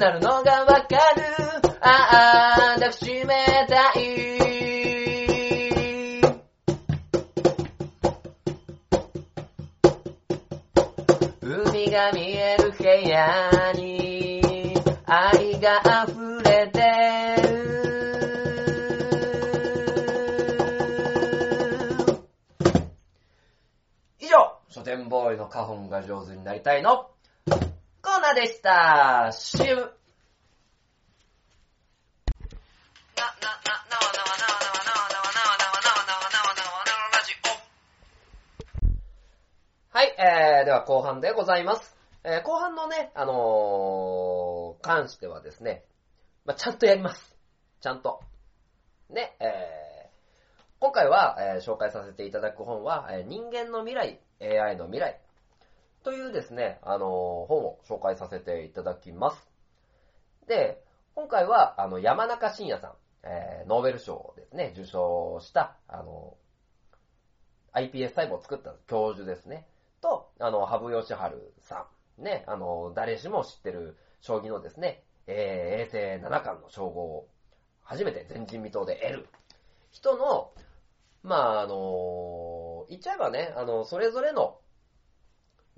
[0.00, 1.22] なるのがわかる。
[1.82, 4.00] ああ抱きしめたい。
[11.42, 16.80] 海が見える部屋に愛が溢れて
[17.42, 17.50] る。
[24.18, 27.10] 以上、書店ボーイの花本が上手になりたいの。
[28.20, 29.32] ーナでした。
[29.32, 29.90] CM。
[39.92, 41.96] はい、えー、では後半でございます。
[42.22, 45.84] えー、後半のね、あのー、関してはですね、
[46.44, 47.36] まあ、ちゃんとやります。
[47.80, 48.20] ちゃんと。
[49.08, 55.20] ね、えー、今回は、えー、紹介させていただく本は、えー、人間の未来、AI の未来
[56.02, 57.06] というですね、あの
[57.48, 59.50] 本を紹介させていただきます。
[60.46, 60.82] で、
[61.14, 66.36] 今回は、あの、山中伸也さん、えーノーベル賞ですね、受賞した、あの
[67.74, 69.66] iPS 細胞を作った教授ですね。
[70.00, 71.86] と、あの、羽生善治さ
[72.18, 72.22] ん。
[72.22, 77.28] ね、あの、誰しも知ってる将棋のですね、えー、衛星七冠の称号を
[77.82, 79.28] 初めて前人未到で得る
[79.90, 80.52] 人の、
[81.22, 84.58] まあ、あの、言っちゃえばね、あの、それぞれの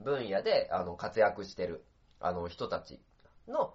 [0.03, 1.85] 分野で、あの、活躍してる、
[2.21, 3.01] あの、人たち
[3.49, 3.75] の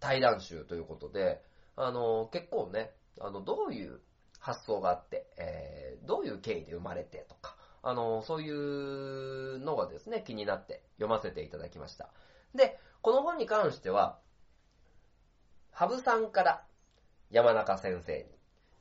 [0.00, 1.42] 対談集ということで、
[1.76, 4.00] あの、結構ね、あの、どういう
[4.38, 12.10] 発想があって、えーどういう経緯で生まれてとか、あの、そういうのがですね、気になって読ませていただきました。
[12.54, 14.18] で、この本に関しては、
[15.72, 16.64] 羽生さんから
[17.30, 18.24] 山中先生に、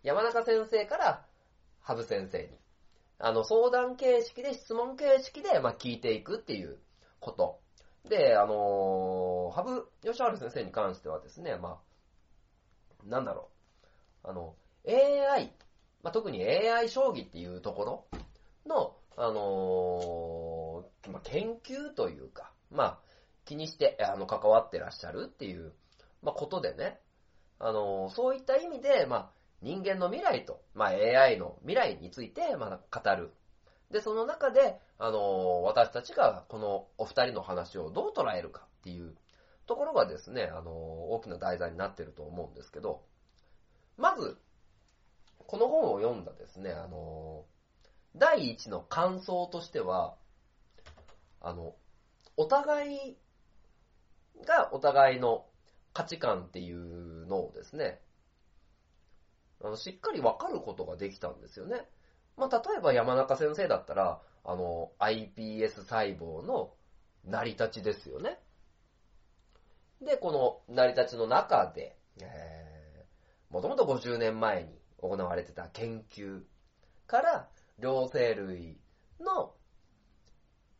[0.03, 1.25] 山中先生から
[1.81, 2.59] 羽生先生に、
[3.17, 6.79] あの、相談形式で、質問形式で、まあ、聞いていくっていう
[7.19, 7.59] こと。
[8.09, 11.79] で、あのー、羽生善治先生に関してはですね、ま
[13.03, 13.49] あ、なんだろ
[14.23, 14.27] う。
[14.29, 14.55] あの、
[14.87, 15.53] AI、
[16.03, 18.07] まあ、特に AI 将棋っていうところ
[18.67, 22.99] の、あのーまあ、研究というか、まあ、
[23.45, 25.73] 気にして、あの、関わってらっしゃるっていう、
[26.21, 26.99] まあ、ことでね、
[27.59, 33.33] あのーそういった意味で、ま、人間の未来と、まあ、AI の未来について、まあ、語る。
[33.91, 39.15] で、その中で、あのー私たちがこのお二人の話をどう捉えるかっていう
[39.67, 43.03] ところがですね、あのー大きな題材になってると思うんですけど、
[43.97, 44.37] まず、
[45.47, 47.55] この本を読んだですね、あのー
[48.17, 50.15] 第一の感想としては、
[51.41, 51.75] あの、
[52.37, 53.17] お互い
[54.45, 55.45] がお互いの
[55.93, 57.99] 価値観っていうのをですね、
[59.65, 61.87] あのしっかりわかることができたんですよね。
[62.37, 66.73] まあ、例えば山中先生だったら、あの、iPS 細胞の
[67.25, 68.37] 成り立ちですよね。
[70.01, 76.41] で、この成り立ちの中で、えー、もともと50年前に行われてた研究
[77.07, 77.49] から、
[77.79, 78.77] 両生類
[79.19, 79.55] の、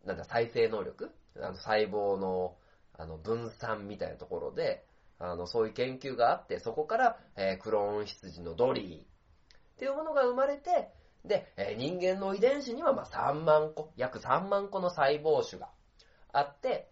[0.06, 2.56] なんだ、再生能力あの細胞の、
[2.94, 4.86] あの、分散みたいなところで、
[5.20, 9.06] あの、そういう研究があって、そこから、えークローン羊のドリーっ
[9.78, 10.92] ていうものが生まれて、
[11.24, 15.70] で、えー人間の遺伝子には、ま、3万個、約3万個の細胞種が
[16.34, 16.90] あって、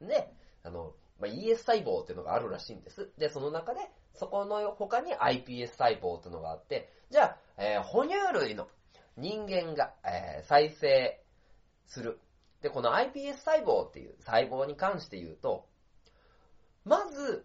[0.00, 3.10] で、あの、まあ、ES 細胞っていうのがあるらしいんです。
[3.16, 3.80] で、その中で、
[4.14, 8.68] そこの他に iPS 細胞っていうのがあって、じゃあ、えー哺乳類の
[9.16, 11.22] 人間が、えー再生
[11.86, 12.20] する。
[12.60, 15.66] で、この iPS 細胞っていう細胞に関して言うと、
[16.86, 17.44] まず、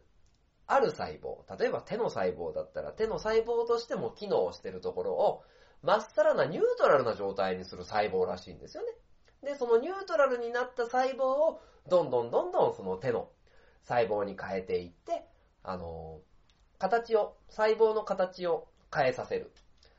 [0.68, 5.44] ある細胞、例えば手の細胞だったら手の細胞としても機能してるところを、
[5.82, 8.94] まっさらなニュートラルな状態にする細胞らしいんですよね。
[9.44, 13.30] で、そのニュートラルになった細胞を、どんどんどんどんその手の
[13.84, 15.26] 細胞に変えていって、
[15.64, 16.20] あの、
[16.78, 19.52] 形を、細胞の形を変えさせる。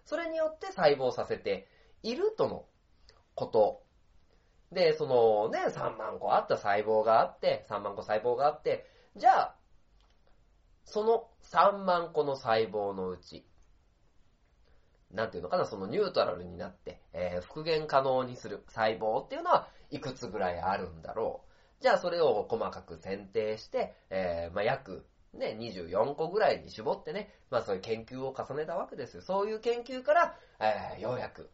[0.04, 1.66] それによって細胞させて
[2.04, 2.64] いるとの
[3.34, 3.82] こと。
[4.70, 9.56] で、そのね、3万個あった細胞があって、3万個細胞があって、じゃあ、
[10.84, 13.44] その3万個の細胞のうち、
[15.12, 21.42] なんていうのかな、そのニュートラルになって、えー復元可能にする細胞っていうのはいくつぐらいあるんだろ
[21.80, 21.82] う。
[21.82, 29.22] じゃあそれを細かく選定して、えーまあ、約ね、24個ぐらいに絞ってね、まあそういう研究を重ねたわけですよ。
[29.22, 31.50] そういう研究から、えーようやく、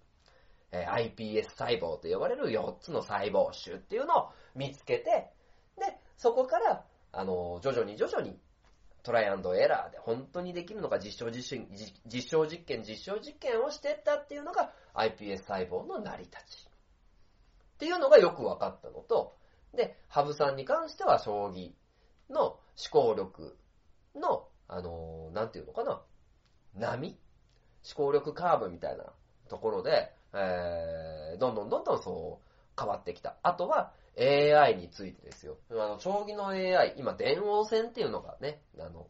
[0.70, 5.32] え iPS 細胞と呼ばれる4つの細胞種っていうのを見つけて、
[5.76, 6.84] で、そこから、
[7.18, 8.38] あの、徐々に徐々に
[9.02, 11.68] トライアンドエラーで本当にできるのか実証実験、
[12.07, 16.68] 実証実験、実証実験をしてったっていうのが iPS 細胞の成り立ち。
[17.74, 19.37] っていうのがよく分かったのと、
[19.74, 21.72] で、ハブさんに関しては将棋
[22.31, 22.61] の思
[22.92, 23.57] 考力
[24.14, 26.00] の、あの、なんていうのかな、
[26.76, 27.18] 波
[27.85, 29.04] 思考力カーブみたいな
[29.48, 33.38] ところで、えー、どんどんどんどんそう変わってきた。
[33.42, 35.59] あとは AI についてですよ。
[35.70, 39.09] あの、将棋の AI、今電王戦っていうのがね、あの、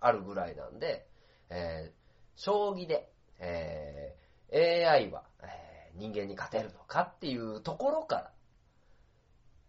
[0.00, 1.06] あるぐらいなんで、
[1.50, 1.92] えー、
[2.36, 8.32] 将棋で、えー、AI は、えー人間に勝てるのかっていうところか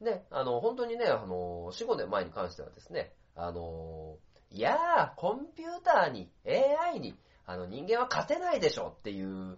[0.02, 4.18] ら、ね、あの、本当にね、あの、4、5年前に関してはですね、あの、
[4.52, 9.58] いやー、コンピューターに、AI に、あの、人間は勝てないでしょっていう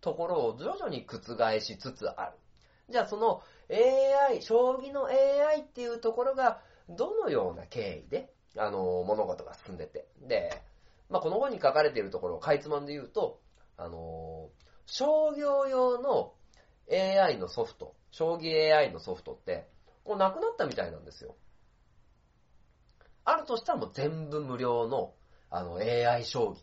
[0.00, 2.38] ところを徐々に覆しつつある。
[2.90, 10.06] じゃあその AI、将棋の AI っていうところが、どのような経緯で、あの、物事が進んでて。
[10.20, 10.62] で、
[11.08, 13.40] まあ、この本に書かれているところをかいつまんで言うと、
[13.76, 14.50] あの、
[14.86, 16.34] 商業用の
[16.90, 19.68] AI のソフト、将棋 AI のソフトって、
[20.04, 21.36] もうなくなったみたいなんですよ。
[23.24, 25.14] あるとしたらもう全部無料の、
[25.50, 26.56] あの、AI 将棋。
[26.56, 26.58] っ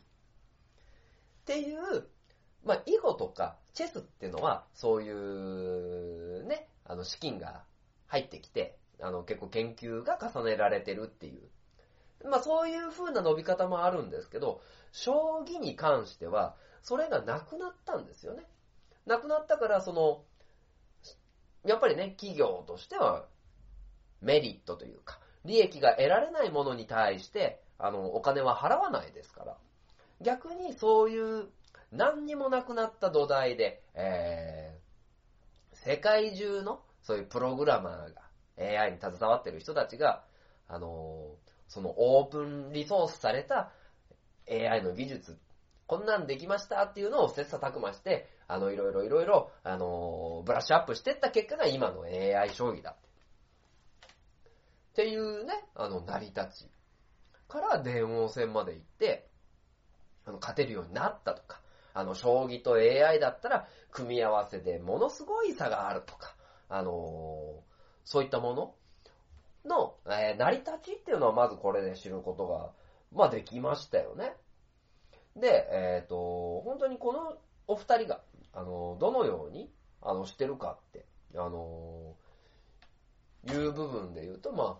[1.45, 2.07] ていう、
[2.63, 7.63] まあ、囲碁とかチェスっていうのは、そういう、ね、あの、資金が
[8.07, 11.41] 入ってきて、あの、結構研究が重ねられてるっていう。
[12.27, 18.43] まあ、そういう風な伸び方もあるんですけど、将棋に関しては、それがなくなったんですよね。
[19.05, 20.23] なくなったから、その、
[21.65, 23.25] やっぱりね、企業としては、
[24.21, 29.57] メリットというか、利益が得られないものに対して、あの、お金は払わないですから。
[30.21, 31.47] 逆にそういう、
[31.91, 38.29] 何にもなくなった土台で、えー、世界中の、そういうプログラマーが、
[38.81, 40.23] AI に携わってる人たちが、
[40.67, 41.35] あの、
[41.67, 43.71] そのオープンリソースされた
[44.49, 45.39] AI の技術、
[45.87, 52.95] こんなんできましたっていうのを切磋琢磨して、あの、いろいろいろいろ、あの、ブラッシュアップしてった結果が今の AI 将棋だ。
[54.91, 56.69] っていうね、あの、成り立ち
[57.47, 59.29] から電王戦まで行って、
[60.25, 61.61] あの、勝てるようになったとか、
[61.93, 66.35] あの、将棋と AI だったら、組み合わせでものすごい差があるとか、
[66.69, 67.63] あの
[68.05, 68.75] そういったもの
[69.65, 72.71] の、え成り立ちっていうのはまずこれで知ることが、
[73.11, 74.33] まあできましたよね。
[75.35, 78.21] で、えっ、と、本当にこのお二人が、
[78.53, 79.71] あの、どのように、
[80.01, 82.15] あの、してるかって、あの、
[83.47, 84.79] いう部分で言うと、ま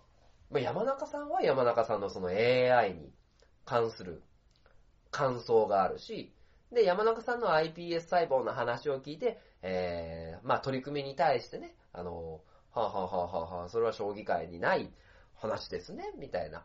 [0.52, 3.12] あ、山中さんは山中さんのその AI に
[3.64, 4.22] 関する
[5.10, 6.32] 感想があるし、
[6.72, 12.40] で、山中さんの iPS 細胞の話を聞いて、えー、まあ取り組みに対してね、あの、
[12.72, 14.92] はあ、はあはあはあはあ、それは将棋界にない
[15.34, 16.64] 話ですね、みたいな。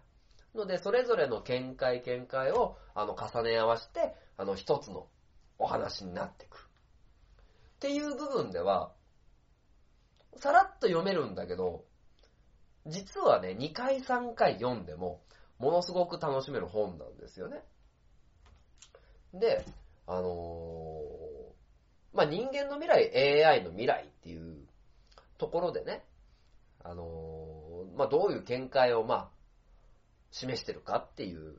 [0.54, 5.08] ので、それぞれの見解見解を、あの、重ね合わせて、あの、一つの
[5.58, 6.64] お話になってくる。
[6.64, 8.94] っていう部分では、
[10.38, 11.86] さらっと読めるんだけど、
[12.86, 15.22] 実はね、2回3回読んでも、
[15.58, 17.64] ものすごく楽しめる本なんですよね。
[19.34, 19.66] で、
[20.08, 21.02] あの
[22.14, 24.66] まあ、人間の未来、AI の未来っていう
[25.38, 26.06] ところでね、
[26.84, 29.30] あのまあ、どういう見解を、ま、
[30.32, 31.56] 示してるかっていう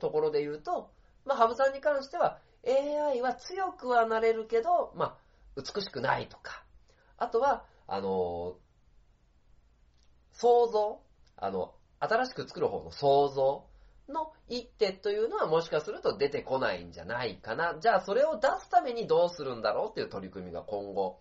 [0.00, 0.90] ところで言うと、
[1.26, 5.16] まあ、ハブさんに関しては、AI は強くはなれるけど、まあ、
[5.56, 6.64] 美しくないとか、
[7.18, 8.56] あとは、あの
[10.32, 11.00] 想像、
[11.36, 13.67] あの、新しく作る方の想像
[14.08, 17.76] の一手というのはもしかすると出てこないんじゃないかな。
[17.80, 21.20] じゃあそれを出すためにどうするんだろうっていう取り組みが今後、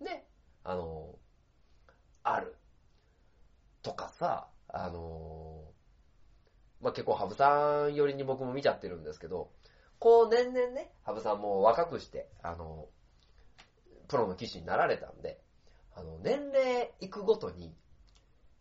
[0.00, 0.26] ね、
[0.64, 1.14] あの、
[2.22, 2.56] ある。
[3.82, 5.62] とかさ、あの、
[6.80, 9.50] まあ、結構ハブさん寄りに僕も見ちゃってるんですけど、
[9.98, 12.88] こう年々ね、ハブさんも若くして、あの、
[14.08, 15.40] プロの棋士になられたんで、
[15.94, 17.74] あの、年齢いくごとに、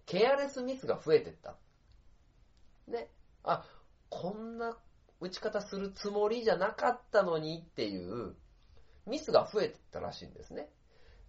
[0.06, 1.56] ケアレスミスが増えてった。
[2.88, 3.10] ね。
[3.46, 3.66] あ、
[4.10, 4.78] こんな
[5.20, 8.36] 打ち方するつもりじゃなかったのにっていう
[9.06, 10.70] ミスが増えてたらしいんですね。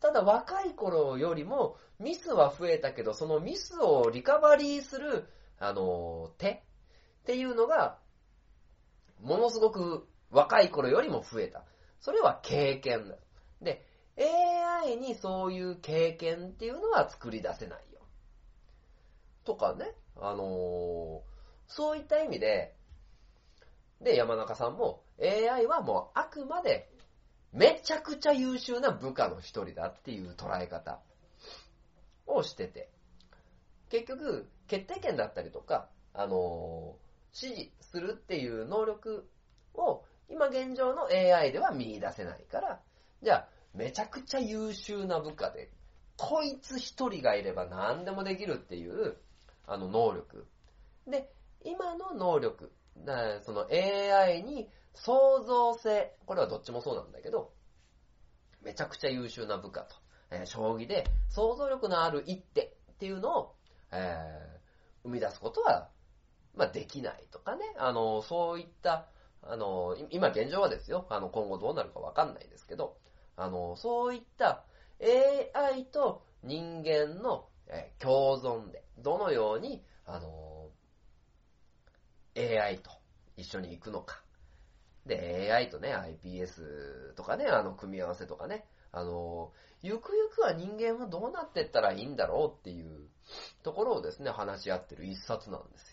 [0.00, 6.60] ただ若い頃よりもミスは増えたけど、そのミスをリカバリーする、あの、手っ
[7.24, 7.98] ていうのが、
[9.20, 11.64] ものすごく若い頃よりも増えた。
[12.00, 13.16] それは経験だ。
[13.62, 13.86] で、
[14.84, 18.00] AI にそういう経験っていうのは作り出せないよ。
[19.44, 21.35] とかね、あのー
[21.68, 22.74] そういった意味で、
[24.00, 26.90] で、山中さんも AI はもうあくまで
[27.52, 31.00] めちゃくちゃ優秀な部下の一人だっていう捉え方
[32.26, 32.90] をしてて、
[33.88, 37.06] 結局、決定権だったりとか、あのー
[37.38, 39.28] 指示するっていう能力
[39.74, 42.80] を今現状の AI では見出せないから、
[43.22, 45.70] じゃあ、めちゃくちゃ優秀な部下で、
[46.16, 49.16] こいつ一人がいれば何でもできるっていう、
[49.66, 50.46] あの能力。
[51.06, 51.30] で、
[51.64, 52.72] 今の能力、
[53.44, 57.52] その AI に創造性、これはどっちもそうなんだけど、
[58.62, 59.96] めちゃくちゃ優秀な部下と、
[60.30, 63.54] えー将棋で想像力のある一手っていうのを、
[63.92, 64.56] えー
[65.04, 65.88] 生み出すことは、
[66.56, 69.06] まあ、できないとかね、あの、そういった、
[69.40, 72.96] あの、今現状はですよ、あの、今後どうなるかわかんないですけど、
[73.36, 74.64] あの、そういった
[75.00, 80.55] AI と人間の、えー共存で、どのように、あの、
[82.36, 82.90] AI と
[83.36, 84.22] 一緒に行くのか。
[85.06, 93.08] で、AI とね、iPS とかね、あの、組み合わせとかね、あの、ゆくゆくは人間はどうなってったらいいんだろうっていう
[93.62, 95.92] ところをですね、話し合ってる一冊なんです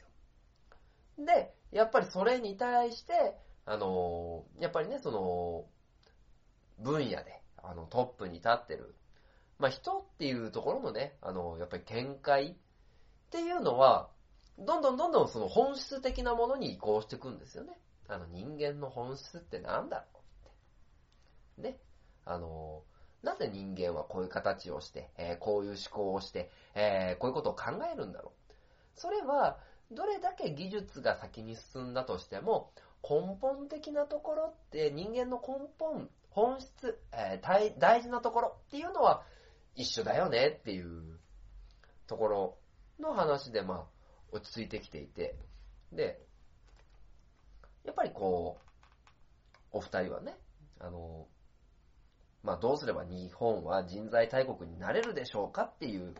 [1.20, 1.26] よ。
[1.26, 5.66] で、やっぱりそれに対して、あの、やっぱりね、その、
[6.80, 8.96] 分野で、あの、トップに立ってる、
[9.60, 12.56] まあ、人っていうところのね、あの、やっぱり見解っ
[13.30, 14.10] ていうのは、
[14.60, 17.78] どんどんどんどんその本質的なものに移行していくんですよね。
[18.08, 20.22] あの人間の本質ってなんだろ
[21.58, 21.70] うって。
[21.70, 21.78] ね。
[22.26, 22.84] あの、
[23.24, 28.54] なぜ人間はこういう形をして、えーこういう思考をして、えーこういうことを考えるんだろう。
[28.96, 29.58] それは、
[29.92, 32.72] どれだけ技術が先に進んだとしても、
[33.08, 39.24] 根本的なところって人間の根本、本質、えー大事なところっていうのは
[39.76, 41.20] 一緒だよねっていう
[42.08, 42.58] ところ
[43.00, 43.93] の話で、まあ、
[44.34, 45.36] 落ち着いてきていて、
[45.92, 46.20] で、
[47.86, 48.58] やっぱりこ
[49.72, 50.36] う、お二人はね、
[50.80, 51.28] あの、
[52.44, 56.14] まあ、どうすれば日本は人材大国になれるでしょうかっていう、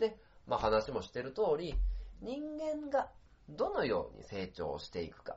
[0.00, 0.16] で、
[0.46, 1.74] まあ、話もしてる通り、
[2.20, 3.08] 人間が
[3.48, 5.36] どのように成長していくか。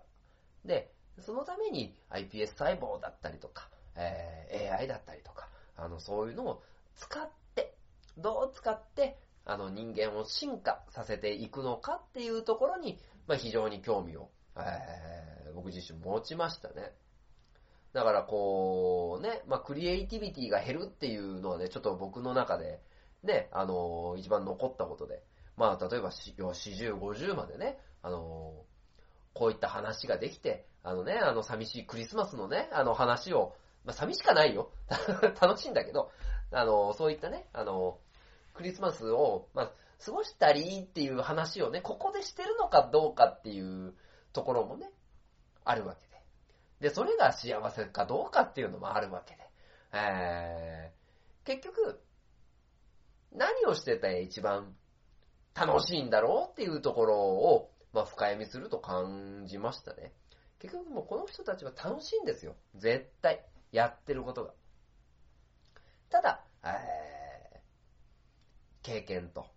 [0.65, 6.63] で、そのために iPS 細胞だったりとか、えー AI だったりとか、あの、そういうのを
[6.95, 7.73] 使って、
[8.17, 16.91] どう使って、あの、人間を進化させていくのかっていうところに、まあ、非常に興味を、えー僕自身持ちましたね。
[17.93, 22.79] だからこう、ね、まあ、クリエイティビティが減るっていうのはね、ちょっと僕の中で、
[23.23, 25.21] ね、あの一番残ったことで、
[25.57, 28.63] まあ、例えば40、50までね、あの
[29.33, 33.53] こういった話ができて、あのね、あの、寂しいクリスマスのね、あの話を、
[33.85, 34.71] まあ、寂しかないよ。
[35.39, 36.11] 楽しいんだけど、
[36.51, 37.99] あの、そういったね、あの、
[38.53, 39.71] クリスマスを、まあ、
[40.03, 43.93] 過ごしたりっていう話をね、ここでしてるのかどうかっていう
[44.33, 44.91] ところもね、
[45.63, 46.07] あるわけ
[46.81, 46.89] で。
[46.89, 49.41] で、それが幸せかどうかっていうのもあるわけで。
[49.93, 52.01] えー、結局、
[53.31, 54.75] 何をしてて一番
[55.53, 60.13] 楽しいんだろうっていうところを、まあ、深読みすると感じましたね。
[60.59, 62.55] 結局もうこの人たちは楽しいんですよ。
[62.75, 63.45] 絶対。
[63.71, 64.53] やってることが。
[66.09, 67.59] ただ、えー、
[68.83, 69.47] 経験と、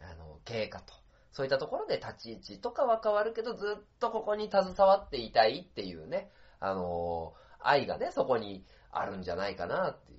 [0.00, 0.92] あの、経過と、
[1.32, 6.30] そういったところで立ち位置とかは変わるけど、ずっとここに携わっていたいっていうね、
[6.60, 10.18] あの愛がね、そこにあるんじゃないかなっていう。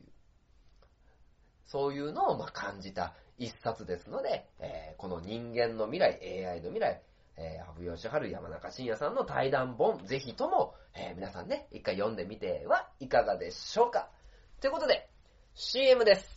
[1.65, 7.01] そういうのをま感じた一冊ですので、えーこの人間の未来、AI の未来、
[7.37, 14.09] えー、羽生善治、山中伸也さんの対談本、ぜひとも、えー皆さんね、一回読んでみてはいかがでしょうか。
[14.61, 15.09] ということで、
[15.53, 16.34] CM です。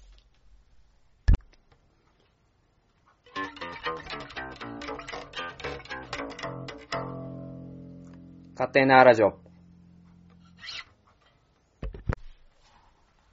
[8.59, 9.39] 勝手なラジオ。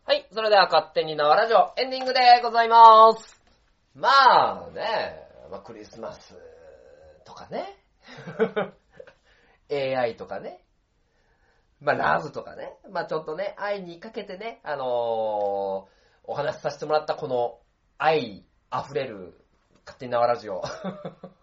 [0.04, 3.42] はい、それでは勝手に縄ラジオエンディングでございます。
[3.96, 6.36] まあね、まあ、クリスマス
[7.26, 7.76] とかね、
[9.98, 10.62] AI とかね、
[11.82, 15.96] まあラブとかね、まあちょっとね、愛にかけてね、あのー
[16.28, 17.60] お話しさせてもらったこの
[17.98, 19.42] 愛溢れる
[19.86, 20.62] 勝手に縄ラジオ。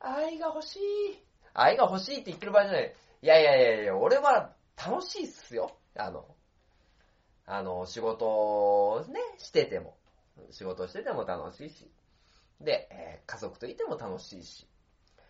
[0.00, 0.80] 愛が欲しい。
[1.54, 2.94] 愛が欲しいって言ってる場合じゃない。
[3.22, 5.76] いやいやいやいや、俺は楽しいっすよ。
[5.96, 6.34] あの、
[7.46, 9.96] あの、仕事をね、してても。
[10.50, 11.90] 仕事してても楽しいし。
[12.60, 14.66] で、えー家族といても楽しいし。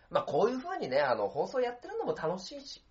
[0.09, 2.83] まあ、こういう風にね、あの、放送やってるのも楽しいし。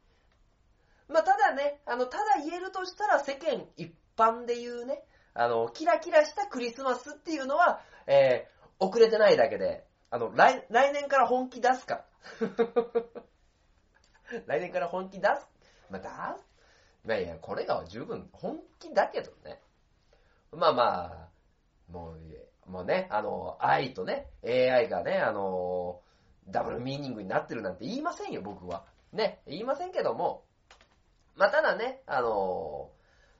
[1.08, 5.02] まあ、ただね、あの、ただ言えるとしたら世間一般で言うね、
[5.34, 12.04] あの、キラキラしたクリスマスっていうのは、えー遅れてないだけで、あの、来、来年から本気出すから。
[14.46, 15.48] 来年から本気出す？
[15.90, 16.08] まあ、出
[16.38, 16.46] す？
[17.04, 19.60] まあいや、これが十分本気だけどね。
[20.52, 21.28] まあまあ、
[21.90, 26.02] もう、もうね、あの、愛とね、AI がね、あの、
[26.48, 28.84] ダブルミーニングになってるなんて言いませんよ、僕は。
[29.12, 30.44] ね、言いませんけども、
[31.36, 32.90] まあただね、あの、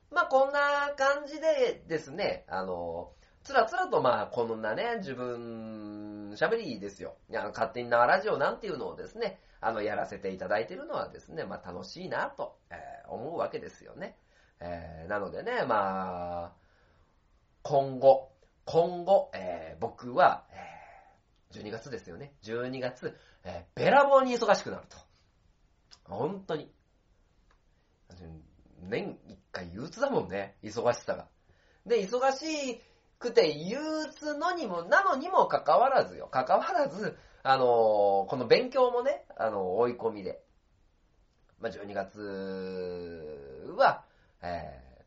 [0.09, 3.11] まあこんな感じでですね、あの、
[3.43, 7.15] つらつらとまあこんなね、自分喋りですよ。
[7.29, 14.17] いや勝手になラジオなんていうのをですね、あの、やらせていただいているのはですね、まあ楽しいなと、えー思うわけですよね。
[14.59, 16.51] えーなのでね、まあ、
[17.61, 18.31] 今後、
[18.65, 22.33] 今後、えー僕は、えー12月ですよね。
[22.43, 24.97] 12月、えーべらぼうに忙しくなると。
[26.05, 26.71] 本当に。
[28.81, 31.27] 年一回憂鬱だもんね、忙しさが。
[31.85, 32.81] で、忙しい
[33.21, 33.77] くて憂
[34.09, 37.67] 鬱のにも、なのにもかかわらずよ、かかわらず、あのー
[38.27, 40.41] この勉強もね、あの追い込みで。
[41.59, 42.19] まあ、12月
[43.77, 44.03] は、
[44.41, 45.05] え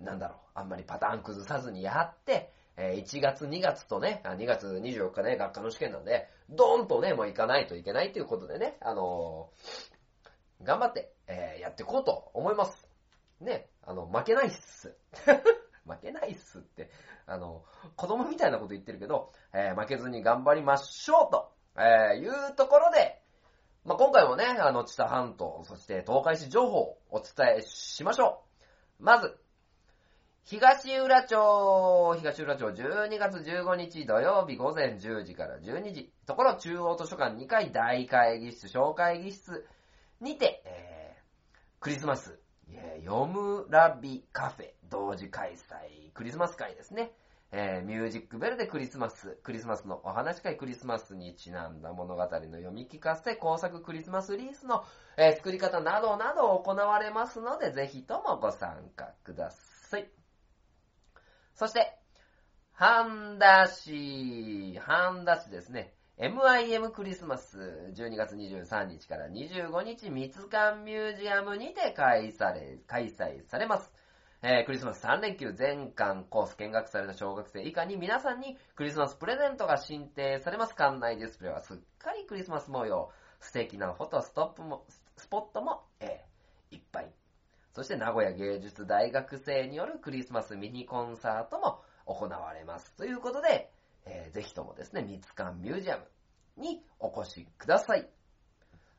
[0.00, 12.88] ーなんだろう、あんまりパターン崩さずにやって、えー1月、2月とね、あ2月24日ね、学科の試験なんで、ドーンとね、もう行かないといけないということでね、あのー頑張って、えーやっていこうと思います。
[13.40, 14.96] ね、あの、負けないっす。
[15.88, 16.90] 負けないっすって、
[17.26, 17.64] あの、
[17.96, 23.20] 子供みたいなこと言ってるけど、えー負けずに頑張りましょうと、えーいうところで、
[23.84, 28.42] まあ、今回もね、あの、知多半島、そして東海市情報をお伝えしましょ
[29.00, 29.04] う。
[29.04, 29.38] まず、
[30.44, 39.66] 東浦町、東浦町12月15日土曜日午前10時から12時、ところ中央図書館2階大会議室、小会議室
[40.20, 40.98] にて、えー
[41.80, 42.40] クリスマス、
[43.04, 47.12] 読むラビカフェ同時開催、クリスマス会ですね。
[47.50, 54.84] えーミュージックベルでクリスマス、クリスマスのお話会、クリスマスにちなんだ物語の読み聞かせ、工作クリスマスリースの、
[55.16, 60.10] えー作り方などなど行われますので、ぜひともご参加ください。
[61.54, 61.98] そして、
[62.72, 65.97] 半田市、半田市ですね。
[66.20, 73.92] MIM クリスマス、12月23日から25日、三つ館ミュージアムにて開催されます。
[74.42, 80.74] えークリスマス3連休全館コース見学された小学生以下に皆さんにクリスマスプレゼントが進呈されます。
[80.74, 83.12] 館内ディスプレイはすっかりクリスマス模様。
[83.38, 87.12] 素敵なフォトストップも、スポットも、えーいっぱい。
[87.72, 92.92] そして名古屋芸術大学生によるクリスマスミニコンサートも行われます。
[92.96, 93.70] ということで、
[94.06, 96.04] えーぜひともですね、三つ館ミュージアム
[96.56, 98.08] にお越しください。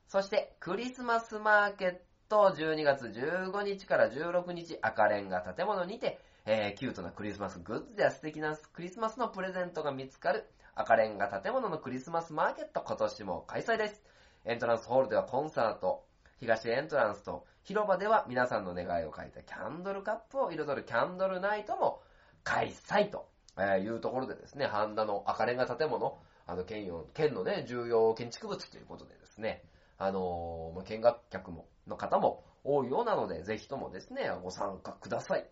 [0.07, 1.97] そして、クリスマスマーケッ
[2.29, 14.03] ト12月15日から16日赤レンガ建物にて、えーキュートなクリスマスグッズや素敵なクリスマスのプレゼントが見つかる赤レンガ建物のクリスマスマーケット今年も開催です。
[14.45, 16.05] エントランスホールではコンサート、
[16.39, 22.01] 東エントランスと広場では皆さんの願いを書いたキャンドルカップを彩るキャンドルナイトも
[22.43, 23.29] 開催と
[23.59, 29.63] えーいうところでですね、半田の赤レンガ建物、あの県よ県のね、重要建築物ということでですね、
[29.97, 35.47] あのー見学客も、の方も多いようなので、ぜひともですね、ご参加ください。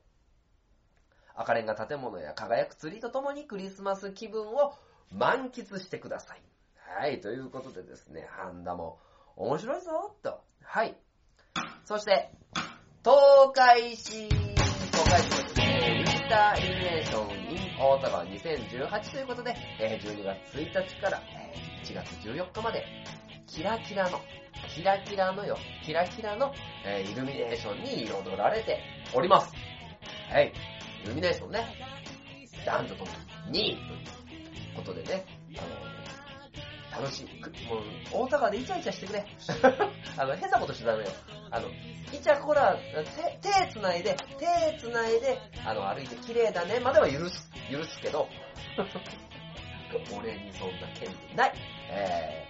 [1.36, 4.74] 赤レンガ建物や輝くツリーとともにクリスマス気分を
[5.12, 6.42] 満喫してください。
[7.00, 9.00] はい、ということでですね、半田も
[9.36, 10.42] 面白いぞ、と。
[10.64, 10.98] はい。
[11.86, 12.32] そして、
[13.04, 17.37] 東海市、東海市のですね、ウィンターイルミネーション
[17.80, 21.22] 大田川2018ということで、12月1日から
[21.84, 22.84] 1月14日まで、
[23.46, 24.20] キラキラの、
[24.74, 26.54] キラキラのよ、キラキラの、
[26.86, 28.80] イルミネーションに彩られて
[29.14, 29.54] おります。
[30.32, 30.52] はい。
[31.04, 31.68] イルミネーションね、
[32.66, 33.12] 男女とも
[33.50, 33.78] に、という
[34.76, 35.26] ことでね、
[35.58, 35.97] あの、
[37.02, 37.26] 楽しい。
[37.70, 39.26] もう、大田川でイチャイチャしてくれ。
[40.18, 41.12] あの、変なことしちゃダメよ。
[41.52, 42.76] あの、イチャコラ、
[43.42, 48.28] 手、手繋いで、手繋いで、あの、歩いて綺麗だね、までは許す、許すけど、
[50.18, 51.54] 俺にそんな権利ない。
[51.90, 52.46] え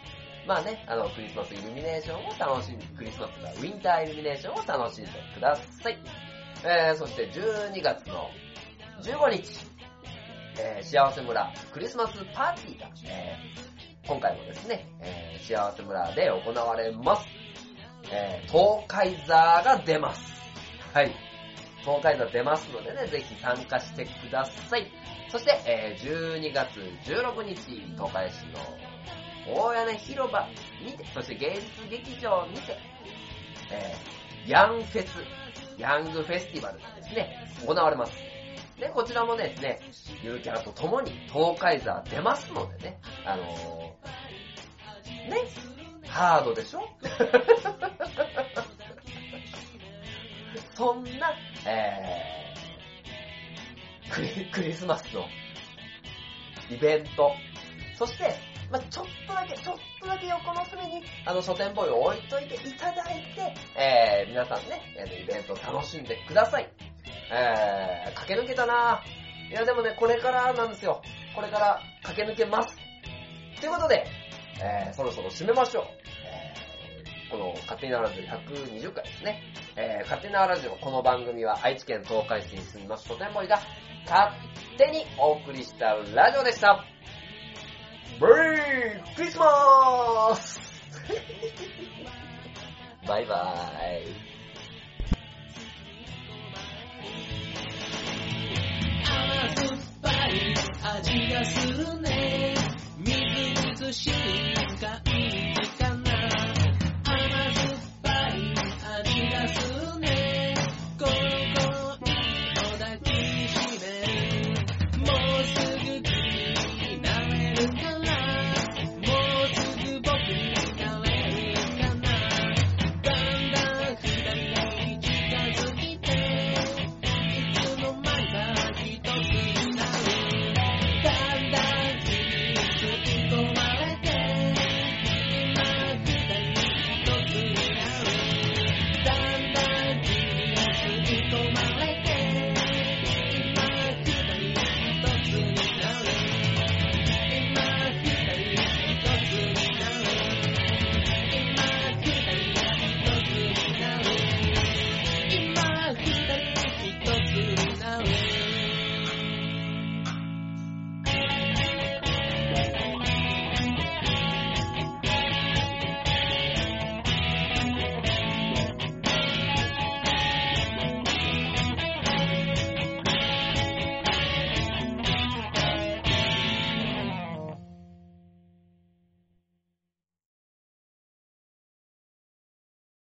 [0.46, 5.98] ー、まあね、あの、クリスマスイルミネーションを楽しんで、クリスマスがウィンターイルミネーションを楽しんでください。
[6.64, 8.30] えー、そして12月の
[9.02, 9.68] 15日、
[10.60, 13.77] えー、幸せ村クリスマスパーティーが、えー、
[14.08, 17.28] 今回もですね、えー幸せ村で行われます。
[18.12, 20.22] えー東海座が出ます。
[20.94, 21.14] はい。
[21.82, 24.92] 東海座出ますのでね、ぜひ参加してください。
[25.30, 27.56] そして、えー12月16日、
[27.96, 30.48] 東海市の大屋根広場
[30.86, 32.78] にて、そして芸術劇場にて、
[33.72, 35.10] えーヤンフェス、
[35.78, 38.14] ヤングフェスティバルがですね、行われます。
[38.80, 39.80] ね、こちらもねね、
[40.24, 45.42] ゆるキャラと共に東海座出ますのでね、あのー、ね、
[46.08, 46.88] ハードでしょ？
[50.76, 51.34] そんな、
[51.66, 55.26] えー、クリクリスマスの
[56.70, 57.32] イベント、
[57.98, 58.36] そして、
[58.70, 66.70] まあ、ちょっとだけ、ちょっとだけ横の隅に、あの、書店ボーイを置いといていただいて、えー、皆さんね、えーイベントを楽しんでください。
[67.32, 69.04] えー、駆け抜けたな
[69.50, 71.02] いや、でもね、これからなんですよ。
[71.36, 72.78] これから駆け抜けます。
[73.60, 74.06] ということで、
[74.62, 75.86] えー、そろそろ締めましょう。
[76.26, 79.42] えー、この勝手になラジオ120回ですね。
[79.78, 83.60] えー、勝手なラジオ、この番組は愛知県東海市に住みます書店ボーイが
[84.06, 84.34] 勝
[84.78, 86.84] 手にお送りしたラジオでした。
[88.20, 89.48] メリーク